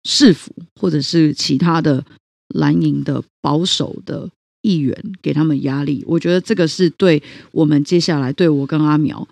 [0.05, 2.05] 市府，或者是其他的
[2.49, 4.29] 蓝营的保守的
[4.61, 6.05] 议员给他们压力？
[6.07, 9.27] 我觉得这个是对我们接下来对我跟阿苗，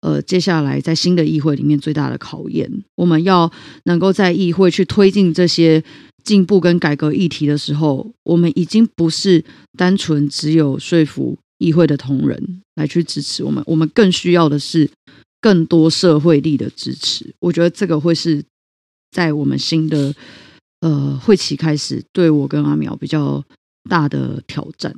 [0.00, 2.82] 呃，接下来在新的议会里面最大的考验。
[2.96, 3.52] 我们要
[3.84, 5.84] 能够在议会去推进这些。
[6.28, 9.42] 进步跟改革议题的时候，我们已经不是
[9.78, 14.90] 单纯只有说服议会的同仁来去支持我们，我们更需要的是
[15.40, 17.34] 更多社会力的支持。
[17.40, 18.44] 我觉得这个会是
[19.10, 20.14] 在我们新的
[20.80, 23.42] 呃会期开始，对我跟阿苗比较
[23.88, 24.94] 大的挑战。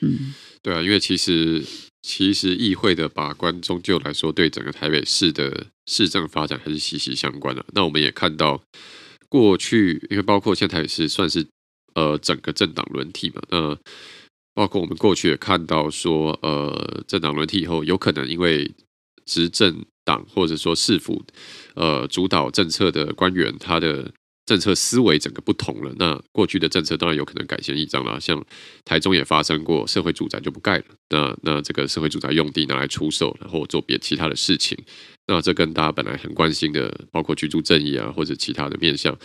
[0.00, 1.62] 嗯，对啊，因为其实
[2.00, 7.62] 其实议会的把关，终究来说，对整个台北市的市政发展还是息息相关的。
[7.74, 8.62] 那我们也看到。
[9.30, 11.46] 过去，因为包括现在也是算是
[11.94, 13.78] 呃整个政党轮替嘛，那
[14.52, 18.70] 包括我们过去也看到说，呃政党轮替以后，有可能因为
[19.24, 21.24] 执政党或者说市府
[21.74, 24.12] 呃主导政策的官员他的。
[24.46, 28.20] 政策思维整个不同了，那过去的政策当然有可能改弦易辙了。
[28.20, 28.44] 像
[28.84, 34.76] 台中也发生过，社会住宅就不盖了，那那这个社会住宅用地拿来出售，然后做别其他的事情，
[35.30, 39.16] 那这跟大家本来很关心的，包括居住正义啊或者其他的面向，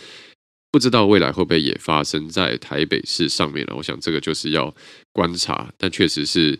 [0.70, 3.74] 不知道未来会不会也发生在台北市上面了。
[3.76, 4.72] 我想这个就是要
[5.12, 6.56] 观察，但确实是，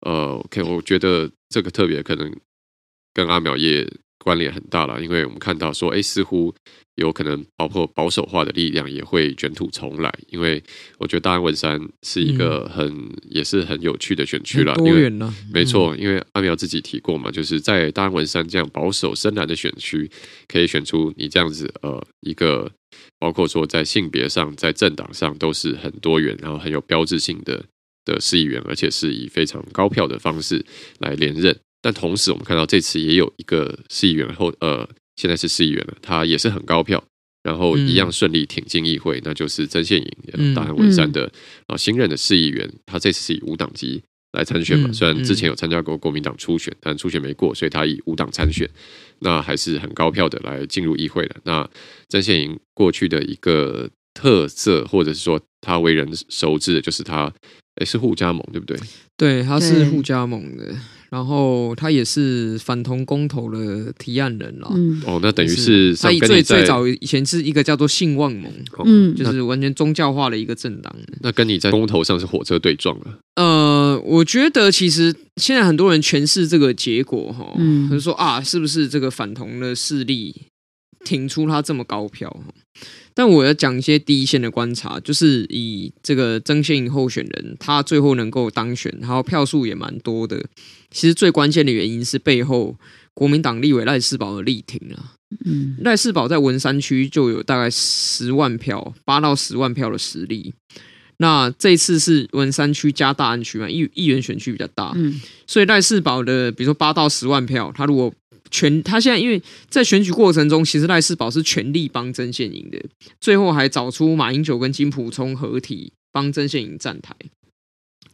[0.00, 2.34] 呃，OK，我觉得这个特别可能
[3.14, 3.88] 跟阿苗也。
[4.22, 6.54] 关联很大了，因为我们看到说，哎，似乎
[6.94, 10.12] 有可能包括保守化的力量也会卷土重来。
[10.28, 10.62] 因为
[10.98, 20.10] 我觉得大安文山是一个很、嗯、也是很有趣的选区了，多元了，没错，因为阿苗自己提过嘛，就是在大安文山这样保守深蓝的选区，
[20.46, 22.70] 可以选出你这样子呃一个，
[23.18, 27.64] 包括说在性别上、在政党上都是很多元，然后很有标志性的
[28.04, 30.64] 的市议员，而且是以非常高票的方式
[30.98, 31.58] 来连任。
[31.82, 37.02] 但同时，我们看到这次也有一个市议员后，呃，现在是市议员了，他也是很高票，
[37.42, 41.26] 然后一样顺利挺进议会，嗯、那就是曾宪莹，大安文山的
[41.66, 44.00] 啊、嗯、新任的市议员，他这次是以无党籍
[44.32, 48.70] 来参选嘛，嗯、虽然之前有参加过国民党初选，但初选没过，所以他以无党参选，
[49.18, 51.36] 那还是很高票的来进入议会了。
[51.42, 51.68] 那
[52.08, 57.32] 曾宪莹过去的一个特色，或者是说他为人熟知的，就是他
[57.76, 58.78] 诶是互加盟，对不对？
[59.16, 60.72] 对，他是互加盟的。
[61.12, 64.72] 然后他也是反同公投的提案人了。
[64.74, 68.50] 嗯，哦，那等于是他最最早以前是一个叫做信望盟，
[68.86, 70.90] 嗯，就是完全宗教化的一个政党。
[71.20, 73.18] 那跟你在公投上是火车对撞了。
[73.36, 80.34] 呃，我觉得其实现在很多人诠释这个结果哈，嗯，就是说啊，是不是这个反同的势力
[81.04, 82.34] 挺出他这么高票？
[83.14, 90.42] 但我要讲一些第一线的观察，就是以这个曾献莹候选人，他最后能够当选，然后票数也蛮多的。
[90.90, 92.74] 其实最关键的原因是背后
[93.12, 95.12] 国民党立委赖世宝的力挺啊。
[95.44, 100.54] 嗯，赖世宝在文山区就有大概十万票，八到十万票的实力。
[101.18, 108.12] 那这次是文山区加大安区嘛，议议员选区比较大，嗯，所以赖世宝的比如说八到十万票，他如果
[108.52, 112.80] 全他现在因为在选举过程中，其实赖世宝是全力帮曾宪莹的，
[113.18, 117.16] 最后还找出马英九跟金溥聪合体帮曾宪莹站台。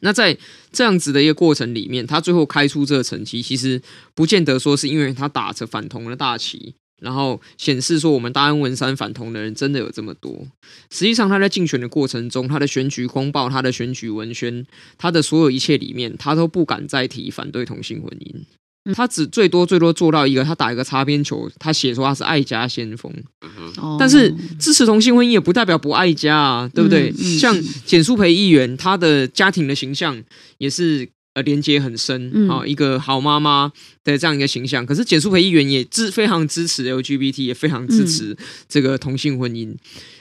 [0.00, 0.38] 那在
[0.70, 3.82] 这样子的一个过程里面，他最后开出这个成绩，其实
[4.14, 10.46] 不见得说是因为他打着反同的大旗，然后显示说我们大安文山反同的人真的有这么多。
[10.92, 14.64] 实际上他在竞选的过程中，他的选举公报、他的选举文宣、
[14.96, 18.44] 他的所有一切里面，他都不敢再提反对同性婚姻。
[18.94, 23.12] 他只最多最多做到一个，他打一个擦边球，他写说他是爱家先锋，
[23.98, 27.12] 但是支持同性婚姻也不代表不爱家啊，对不对？
[27.12, 30.22] 像简舒培议员，他的家庭的形象
[30.58, 33.70] 也是呃连接很深啊，一个好妈妈
[34.04, 34.84] 的这样一个形象。
[34.84, 38.36] 可是简舒培议员也支非常支持 LGBT，也非常支持
[38.68, 39.74] 这个同性婚姻。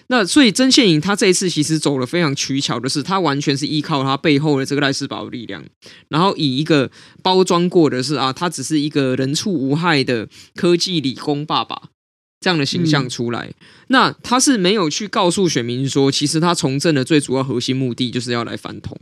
[0.10, 5.62] 那所以曾宪莹他这一次其实走了非常取巧的是，他完全是依靠他背后的这个赖世宝的力量，
[6.08, 6.89] 然后以一个
[7.22, 11.89] 包装过的是啊，他只是一个人畜无害的科技理工爸爸
[12.39, 13.48] 这样的形象出来。
[13.48, 13.54] 嗯、
[13.89, 18.98] 那他是没有去告诉选民说，其实他从政的最主要核心目的就是要来反同。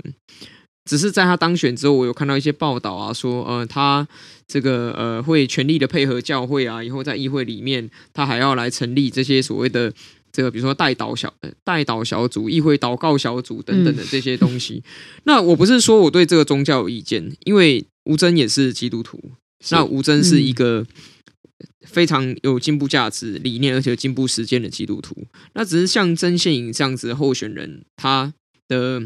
[0.90, 4.08] 只是在他当选之后，我有看到一些报道啊，说呃他
[4.48, 9.94] 这个呃会全力的配合教会啊，以后在议会里面他还要来成立这些所谓的。
[10.36, 19.32] 这个比如说代祷小代祷小组、议会祷告小组等等的这些东西，嗯、那我不是说我对这个宗教有意见，因为吴峥也是基督徒，
[19.70, 20.86] 那吴峥是一个
[21.86, 25.16] 非常有进步价值理念而且有进步实践的基督徒，
[25.54, 28.34] 那只是像曾宪颖这样子的候选人，他
[28.68, 29.02] 的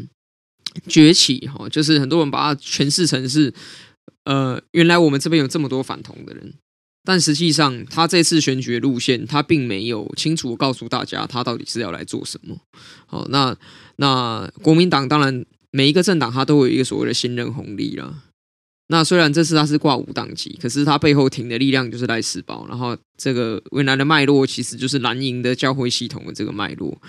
[0.88, 3.54] 崛起哈，就是很多人把它诠释成是
[4.24, 6.54] 呃，原来我们这边有这么多反同的人。
[7.02, 12.56] 但实际上，他这次选举的路线，他并没有清楚告诉大家，他到底是要来做什么。
[13.06, 13.56] 好，那
[13.96, 18.24] 那国民党当然每一个政党，他都有一个所谓的信任红利了。
[18.88, 27.00] 那虽然这次他是挂五党籍，可是他背后挺的力量就是赖世宝，然后这个未来的脉络其实就是蓝营的教会系统的这个脉络。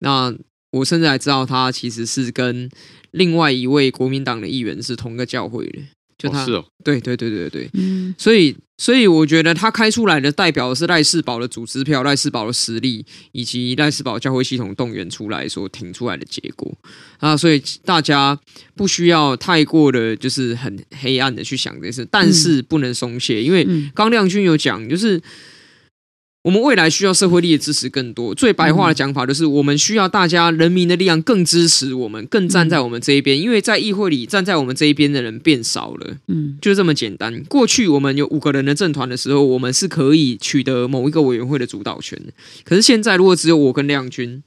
[0.00, 0.34] 那
[0.72, 2.68] 我甚至还知道，他其实是跟
[3.10, 5.80] 另外一位国民党的议员是同个教会的。
[6.18, 16.76] 就他，哦哦、对对对对对，嗯，所以所以我觉得他开出来的代表的是赖世宝的组织票、赖世宝的实力，以及赖世宝教会系统动员出来所挺出来的结果。
[17.18, 18.38] 啊，所以大家
[18.74, 25.22] 不需要太过的就是很黑暗的去想这件事，但是不能松懈，因为刚亮君有讲，就是。
[26.42, 28.34] 我们未来需要社会力的支持更多。
[28.34, 33.38] 最白话的讲法就是，我们需要大家人民的力量更支持我们，更站在我们这一边。
[33.38, 37.42] 因为在议会里站在我们这一边的人变少了，嗯，就这么简单。
[37.44, 42.32] 过去我们有五个人的政团的时候，我们是可以取得某一个委员会的主导权的。
[42.64, 44.42] 可是现在，如果只有我跟亮君。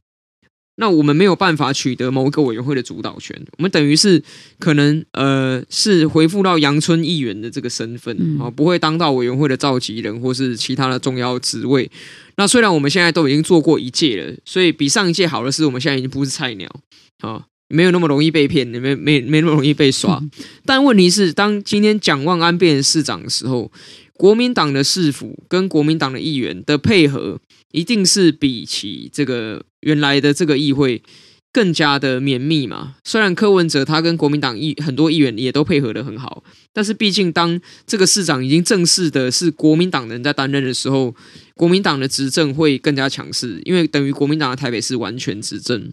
[0.82, 4.22] 那我们没有办法取得某一个委员会的主导权，我们等于是
[4.58, 11.90] 可能呃是回复到阳春议员的这个身份啊，嗯、不会当到委员会的召集人或是其他的重要职位。
[12.36, 16.68] 那虽然我们现在都已经做过一届了，所以比上一届好的是，我们现在已经不是菜鸟
[17.20, 17.46] 啊。
[17.74, 20.22] 没有那么容易被骗，没没没那么容易被耍。
[20.66, 23.72] 但问题是，当今天蒋万安变成市长的时候，
[24.18, 27.40] 国民党的市府跟国民党的议员的配合，
[27.72, 31.04] 一定是比起这个原来的这个议会
[31.54, 32.96] 更加的绵密嘛。
[33.04, 41.14] 虽然柯文哲他跟国民党议很多议员也都配合的很好，但是毕竟当这个市长已经正式的是国民党人在担任的时候，
[41.56, 45.92] 国民党的执政会更加强势，因为等于国民党的台北市完全执政。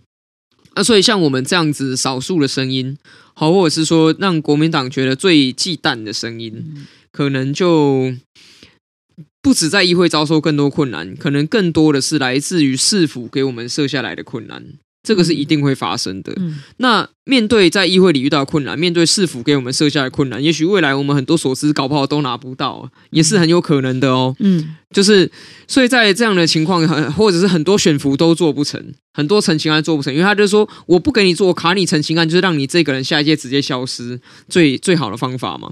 [0.75, 2.97] 那所以像我们这样子少数的声音，
[3.35, 6.87] 好，或者是说让国民党觉得最忌惮的声音。
[7.11, 8.15] 可能就
[9.41, 14.65] 不止在议会遭受更多困难，可能更多的是来自于市府给我们设下来的困难，
[15.03, 16.33] 这个是一定会发生的。
[16.37, 24.35] 嗯、那面对在议会里遇到困难，面对市府给我们设下的困难，也许未来我们很多所知搞不好都拿不到，也是很有可能的哦。
[24.41, 25.31] 嗯，就是
[25.69, 35.71] 所以在这样的情况，很或者是很多选服都做不成，很多陈情案做不成，因为他就说我不给你做卡你陈情案，就是让你这个人下一届直接消失，最最好的方法嘛。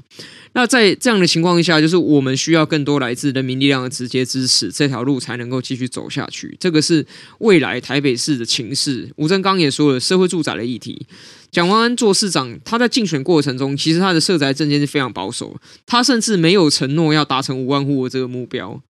[0.53, 6.55] 那在这样的情况下，就是我们需要更多来自人民力量的直接支持，这条路才能够继续走下去。
[6.61, 7.07] 这个是
[7.39, 9.11] 未来台北市的情势。
[9.17, 11.07] 吴正刚也说了，社会住宅的议题，
[11.51, 18.83] 蒋万安做市长，他在竞选过程中，其实他的社宅政见是非常保守，他甚至没有承诺要达成五万户的这个目标。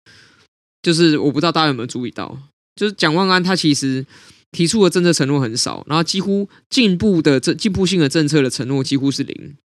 [0.87, 2.39] 就是我不知道大家有没有注意到，
[2.77, 4.07] 就是蒋万安他其实
[4.53, 9.57] 提出的政策承诺很少，然后几乎进步的这进步性的政策的承诺几乎是零。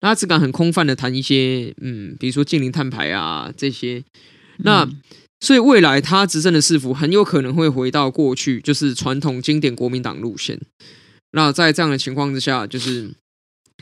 [0.00, 4.04] 他只敢很空泛的谈一些，嗯，比如说近零碳排啊这些，
[4.58, 5.02] 那、嗯、
[5.40, 10.60] 所以未来他执政的市府很有可能会回到过去，就是传统经典国民党路线。
[11.32, 13.10] 那在这样的情况之下，就是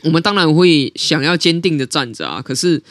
[0.01, 2.81] 我们当然会想要坚定的站着啊，可是。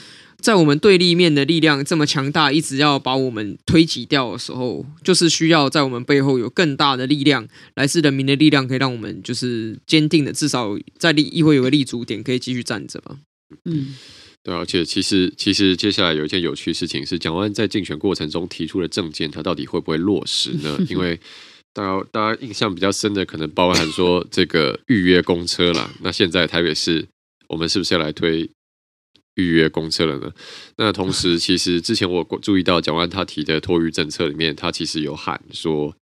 [0.47, 13.17] 在我们对立面的力量这么强大，一直要把我们推挤掉的时候，就是需要在我们背后有更大的力量，来自人民的力量，可以让我们就是坚定的，至少在立议会有个立足点，可以继续站着吧。
[13.65, 13.97] 嗯，
[14.45, 20.79] 对，而且其实其实接下来有一件有趣事情是，蒋万在竞选过程中提出的政见，他到底会不会落实呢？
[20.89, 21.19] 因为
[21.75, 25.91] 大家大家印象比较深的，可能包含说这个预约公车啦。
[26.03, 27.05] 那现在台北市，
[27.49, 28.49] 我们是不是要来推？
[29.37, 30.31] 预约公车了呢？
[30.77, 35.97] 那同时，其实之前我注意到蒋万他提的托育政策里面，他其实有喊说。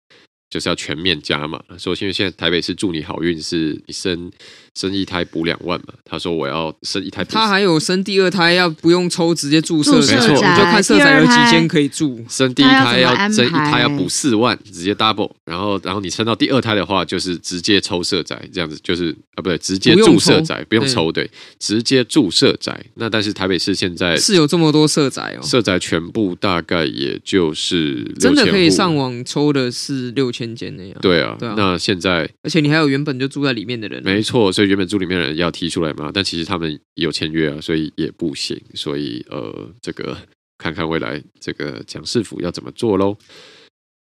[0.47, 4.31] 就是要全面加码，说因为现在台北市祝你好运，是你生
[4.75, 5.93] 生一胎补两万嘛？
[6.05, 12.23] 他说我要生一胎，他还有生第二胎要不用抽，直接注射，没错，就看社宅有几间可以住。
[12.29, 22.79] 生第一胎要生一胎要补四万，直接 double，然后然后你生到第二胎的话，就是直接抽社宅，这样子就是啊不对，直接注社宅，不用抽，对，直接注社宅。
[22.95, 30.55] 那但是台北市现在是有这么多社宅哦，社宅全部大概也就是真的可以上网抽的是六千。
[30.55, 40.17] 间那样对啊，对啊，那现在而且你还有原本就住在里面的人，没错，所以原本组里面的人要提出来嘛，但其实他们有签约啊，所以也不行，所以呃，这个
[40.57, 43.17] 看看未来这个蒋市府要怎么做喽。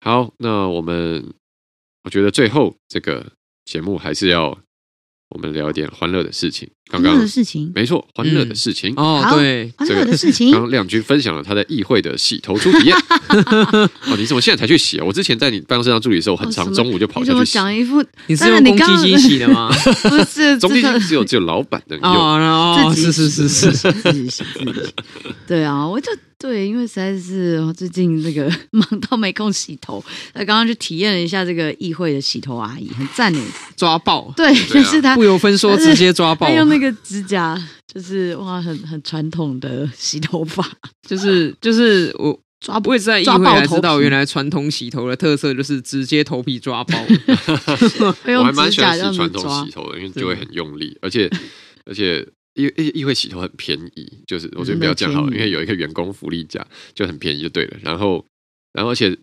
[0.00, 1.24] 好，那我们
[2.04, 3.32] 我觉得最后这个
[3.64, 4.58] 节目还是要。
[5.30, 6.68] 我们聊一点欢乐的事情。
[6.90, 8.92] 刚刚欢乐的事情，没错，欢乐的事情。
[8.96, 10.50] 哦，对，欢乐的事情。
[10.50, 12.96] 刚刚亮君分享了他在议会的洗头初体验。
[14.10, 15.04] 哦，你怎么现在才去洗啊？
[15.06, 17.52] 我之前在你办公室当助理的时候，很常中午就跑下去洗。
[17.52, 19.70] 讲一副，你是用公积金洗的吗？
[20.10, 22.12] 不是，公积金只有只有老板能用。
[22.12, 24.94] 哦，是是是是，自己洗自己洗。
[25.46, 26.10] 对啊，我就。
[26.40, 33.40] 对，因为实在是最近那个 忙到没空洗头，那刚刚去体验了一下这个议会的洗头阿姨，很赞诶，
[33.76, 34.32] 抓爆！
[34.34, 37.62] 对，就、啊、是他不由分说直接抓爆，他用那个指甲，
[37.92, 40.66] 就是哇，很很传统的洗头法，
[41.06, 46.98] 就是就是我 抓不会在议会才知道，原来传统洗头的特色就是直接头皮抓爆。
[48.38, 51.30] 我还蛮喜欢洗传统洗头的，因为就会很用力，而且
[51.84, 52.26] 而且。
[52.54, 57.78] 因为议会洗头很便宜，就是我觉得不要这样好了，因为有一个员工福利价就很便宜就对了。
[57.82, 58.24] 然后，
[58.72, 59.16] 然后而且，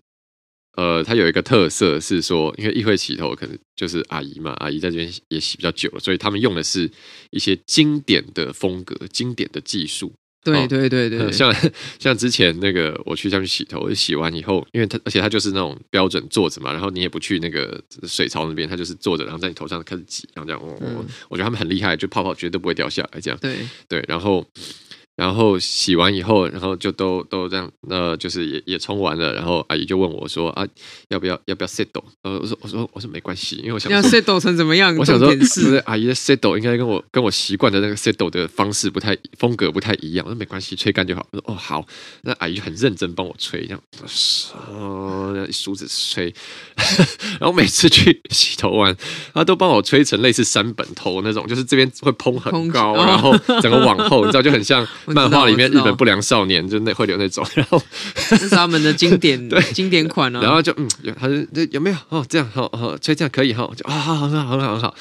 [0.76, 6.90] 呃，它有一个特色是说，因为议会洗头可能就是阿姨嘛，阿姨在这边也洗比较久了，所以他们用的是
[7.30, 10.12] 一些经典的风格、经典的技术。
[10.52, 11.54] 对对对对，像
[11.98, 23.38] 像之前那个我去下去洗头，洗完以后，因为他而且他就是那种标准坐着嘛，然后你也不去那个水槽那边，他就是坐着，然后在你头上开始挤，然后这样，我、嗯、我觉得他们很厉害，就泡泡绝对不会掉下来，这样。
[23.40, 23.56] 对。
[23.88, 24.46] 对，然后
[25.18, 30.64] 然后洗完以后，然后就都都这样，呃，就是也也冲完了，然后阿姨就问我说啊，
[31.08, 32.04] 要不要要不要 settle？
[32.22, 34.94] 呃，我说我说我说没关系，因为我想要 settle 成怎么样？
[34.96, 40.24] 我想说是阿姨的 settle 应该跟我跟我习惯的那个 settle 的方式不太风格不太一样。
[40.24, 41.26] 我说没关系，吹干就好。
[41.32, 41.84] 我说哦好，
[42.22, 43.82] 那阿姨就很认真帮我吹，这样
[44.70, 46.32] 哦，梳子吹，
[47.40, 48.96] 然后每次去洗头完，
[49.34, 54.86] 她都帮我吹成类似山本头那种，就是这边会蓬很高，然后整个往后，你知道就很像。
[55.14, 57.80] 漫画里面日本不良少年就那会有那种，然后
[58.28, 60.40] 这是他们的经典 对经典款啊。
[60.42, 60.88] 然后就嗯，
[61.18, 62.24] 他说这有没有哦？
[62.28, 63.68] 这样好好吹这样可以哈？
[63.76, 64.94] 就啊，好好好好很好。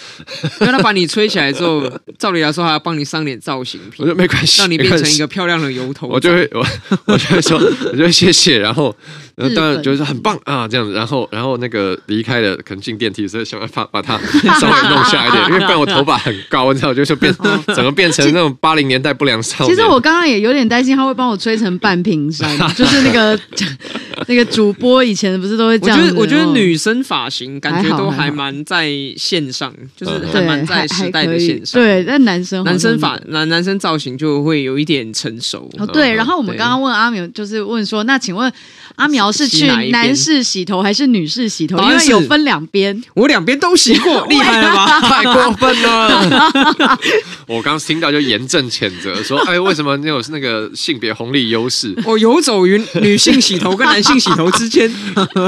[0.61, 1.83] 因为他把你吹起来之后，
[2.17, 6.07] 照理来说还要帮你上点造型品， 我说没关系，让你变成一个漂亮的油头。
[6.07, 6.65] 我就会我
[7.05, 7.57] 我就会说，
[7.91, 8.59] 我就会谢谢。
[8.59, 8.95] 然后
[9.37, 10.93] 然后当然就是很棒啊，这样子。
[10.93, 14.17] 然后然后那个离开了，可能进电梯，所以想办法把它
[14.59, 17.31] 稍微弄下一点，因为不然我头发很高，你知道，就就变
[17.67, 19.75] 整个变成那种八零年代不良少年。
[19.75, 23.39] 其实我刚刚也有点担心他会帮我吹成半屏山，就是那个
[24.25, 25.99] 那个主播以前不是都会这样。
[25.99, 31.79] 我觉得我觉得女生发型感觉都还蛮在线上，就是还蛮在时代的线上。
[31.79, 35.69] 对，但男生男生发男男生造型就会有一点成熟。
[35.77, 36.11] 哦，对。
[36.15, 38.51] 然后我们刚刚问阿苗，就是问说，那请问
[38.95, 41.77] 阿苗是去男士洗头还是女士洗头？
[41.79, 44.99] 因为有分两边，我两边都洗过， 厉害了吧？
[45.07, 46.99] 太过分了！
[47.47, 50.21] 我刚听到就严正谴责说，哎，为什么你有？
[50.27, 54.91] 是那个性别红利优势，我游走于女性洗头跟男性洗头之间。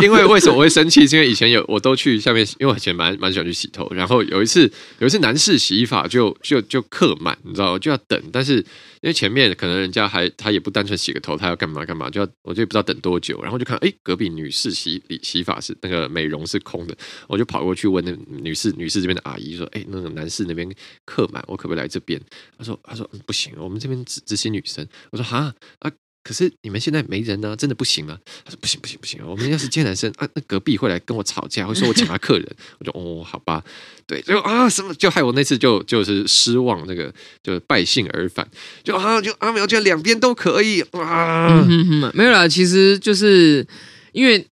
[0.02, 1.06] 因为为什么我会生气？
[1.06, 3.92] 是因为以前有我都去下面，因为我以前蛮蛮喜欢去洗头。
[3.94, 8.18] 然后有一次，有一次男士洗发就就就客满，你知道就要等。
[8.32, 8.64] 但是
[9.02, 13.42] 因为前面可能人家还他也不单纯洗个头，他要干嘛干嘛，就要我就不知道等多久。
[13.42, 16.98] 然后就看哎，隔壁女士洗理洗发是那个美容是空的，
[17.28, 20.70] 我就跑过去问那女士女士这边的阿姨说，哎，那个男士那边
[21.06, 22.20] 客满，我可不可以来这边？
[22.58, 24.86] 他说他说不行，我们这边只只洗女生。
[25.12, 25.92] 我说哈啊，
[26.24, 28.18] 可是你们现在没人呢，真的不行吗？
[28.46, 32.48] 他说不行不行不行，我们要是接男生啊，那隔壁会来跟我吵架，会说我抢他客人。
[32.80, 33.64] 我就哦，好吧，
[34.06, 38.48] 对，就啊什么，就害我那次就就是失望，那个就败兴而返，
[38.84, 41.66] 就啊就阿苗觉得两边都可以啊，
[42.14, 43.66] 没有啦，其实就是
[44.12, 44.46] 因为。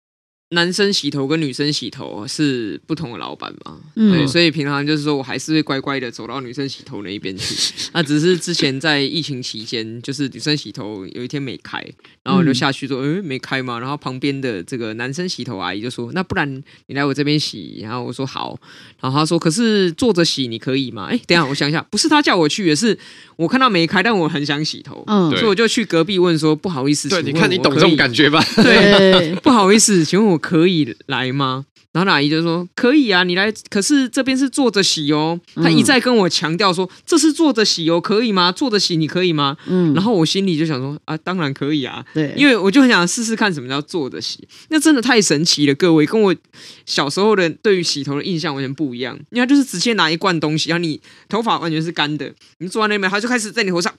[0.52, 3.78] 男生洗头跟女生洗头是不同的老板嘛？
[3.95, 7.74] 嗯、对，所以平常就是说我还是会乖乖的走到女生洗头那一边去。
[7.91, 11.84] 那只是之前在疫情期间，就是女生洗头有一天没开，
[12.24, 18.58] 然后我就下去说：“嗯、欸，没开吗？”然后旁边的这个男生洗头阿姨就说：“那不然你来我这边洗。”然后我说：“好。”
[19.02, 22.98] 然后他说：“可是坐着洗你可以吗？”哎、欸，等一下我想一下，不是他叫我去，也是
[23.36, 30.37] 我看到没开，但我很想洗头，嗯， 所以我就去隔壁问说：“不好意思，对，你看你懂这种感觉吧？”对， 不好意思，请问我。
[30.38, 31.66] 可以来吗？
[31.94, 33.52] 然后那阿姨就说：“可以啊，你来。
[33.70, 38.52] 可是这边是坐着洗哦。”她一再跟我强调说：“这是坐着洗哦，可以吗？
[38.52, 44.48] 坐着洗你可以吗？”嗯，然后我心里就想说：“啊，当然可以啊。”对，因为我就很想试试看什么叫坐着洗。
[44.70, 46.36] 那真的太神奇了，各位，跟我
[46.86, 49.18] 小时候的对于洗头的印象完全不一样。
[49.32, 53.92] 因为他就是直接拿一罐东西，然后你头发完全是干的，你坐在那边，他就开始在你头上。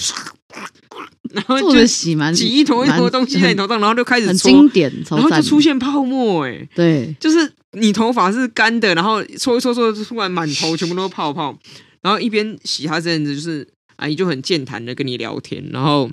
[1.31, 11.57] 然后就洗满挤一坨一坨东西在你头上，然后就开始搓，很经典，然后就出现泡沫，哎，对，就是你头发是干的，然后搓一搓搓，突然满头全部都是泡泡，
[12.01, 16.11] 然后一边洗他这样子，就是阿姨就很健谈的跟你聊天，然后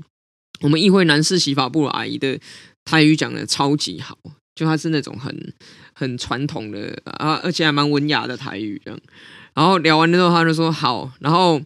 [0.60, 2.38] 我们议会男士洗发部的阿姨的
[2.84, 4.18] 台语讲的超级好，
[4.54, 5.54] 就他是那种很
[5.94, 9.00] 很传统的啊，而且还蛮文雅的台语这样，
[9.54, 11.62] 然后聊完之后他就说好，然后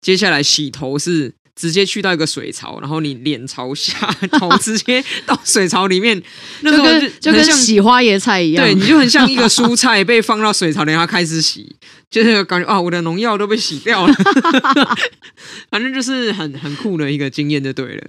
[0.00, 1.34] 接下来洗头是。
[1.56, 3.98] 直接去到一个水槽，然后你脸朝下，
[4.38, 6.22] 头直接到水槽里面，
[6.60, 11.74] 那个就，就跟洗花椰菜一样，对，你就很像一个蔬菜 被放到水槽里，然后开始洗，
[12.16, 14.14] 就是感觉啊，我的农药都被洗掉了，
[15.68, 18.04] 反正就是很很酷的一个经验就对了，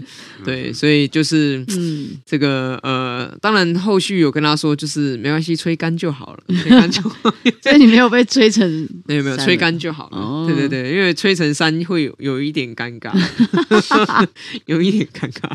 [0.45, 8.65] 对，所以就是嗯，这个呃，当然后续有跟他说，就是没关系，吹干就好了，吹干就好， 所以你没有被吹成，
[9.07, 13.11] 没有没有，吹干就好了，哦、对对对，因为吹成山会有有一点尴尬。
[14.67, 15.51] 有一点尴尬。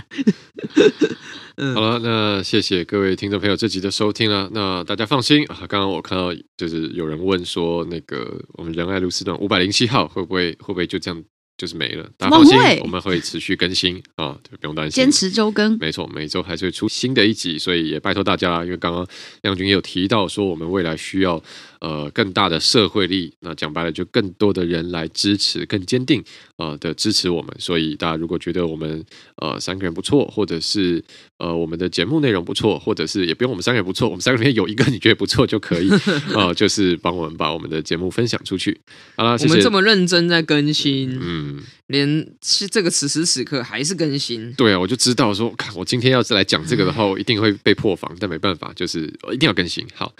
[1.75, 4.49] 好了，那谢谢各位听众朋友这集的收听了。
[4.53, 11.25] 那大家放心啊，刚刚我看到就是有人问说，那个我们仁爱路四段五百零七号会不会会不会就这样
[11.59, 12.09] 就是没了？
[12.17, 15.77] 大家放心，我们会持续更新啊，就不用担心，坚持周更。
[15.79, 19.07] 没错，每周还是会出新的一集，所以也拜托大家，因为刚刚
[19.43, 21.43] 亮君也有提到说，我们未来需要。
[21.83, 23.35] 呃更大的社会力。
[23.41, 26.23] 那讲白了，就更多的人来支持，更坚定
[26.57, 27.53] 呃的支持我们。
[27.59, 29.05] 所以大家如果觉得我们
[29.37, 31.05] 呃三个人不错，或者是
[31.39, 35.91] 呃我们的节目内容不错，或者是也不用我们三个人不错，我们三个里面有一个你觉得不错就可以
[36.33, 38.81] 呃，就是帮我们把我们的节目分享出去。
[39.17, 39.37] 好了。
[39.43, 44.53] 我们这么认真在更新，嗯，连是这个此时此刻还是更新。
[44.53, 49.85] 对啊，我就知道说，看我今天要是来讲这个的话， 我一定会被破防，但没办法，就是一定要更新。
[49.95, 50.15] 好，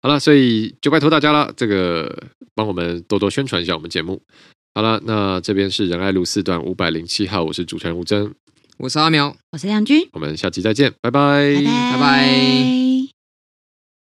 [0.00, 2.22] 好了，所以就拜托大家了，这个
[2.54, 4.22] 帮我们多多宣传一下我们节目。
[4.74, 8.32] 好了，那这边是仁爱路四段五百零七号，我是主持人吴峥，
[8.78, 11.92] 我是阿苗，我是亮君，我们下期再见，拜拜，拜拜。
[11.92, 12.87] 拜拜。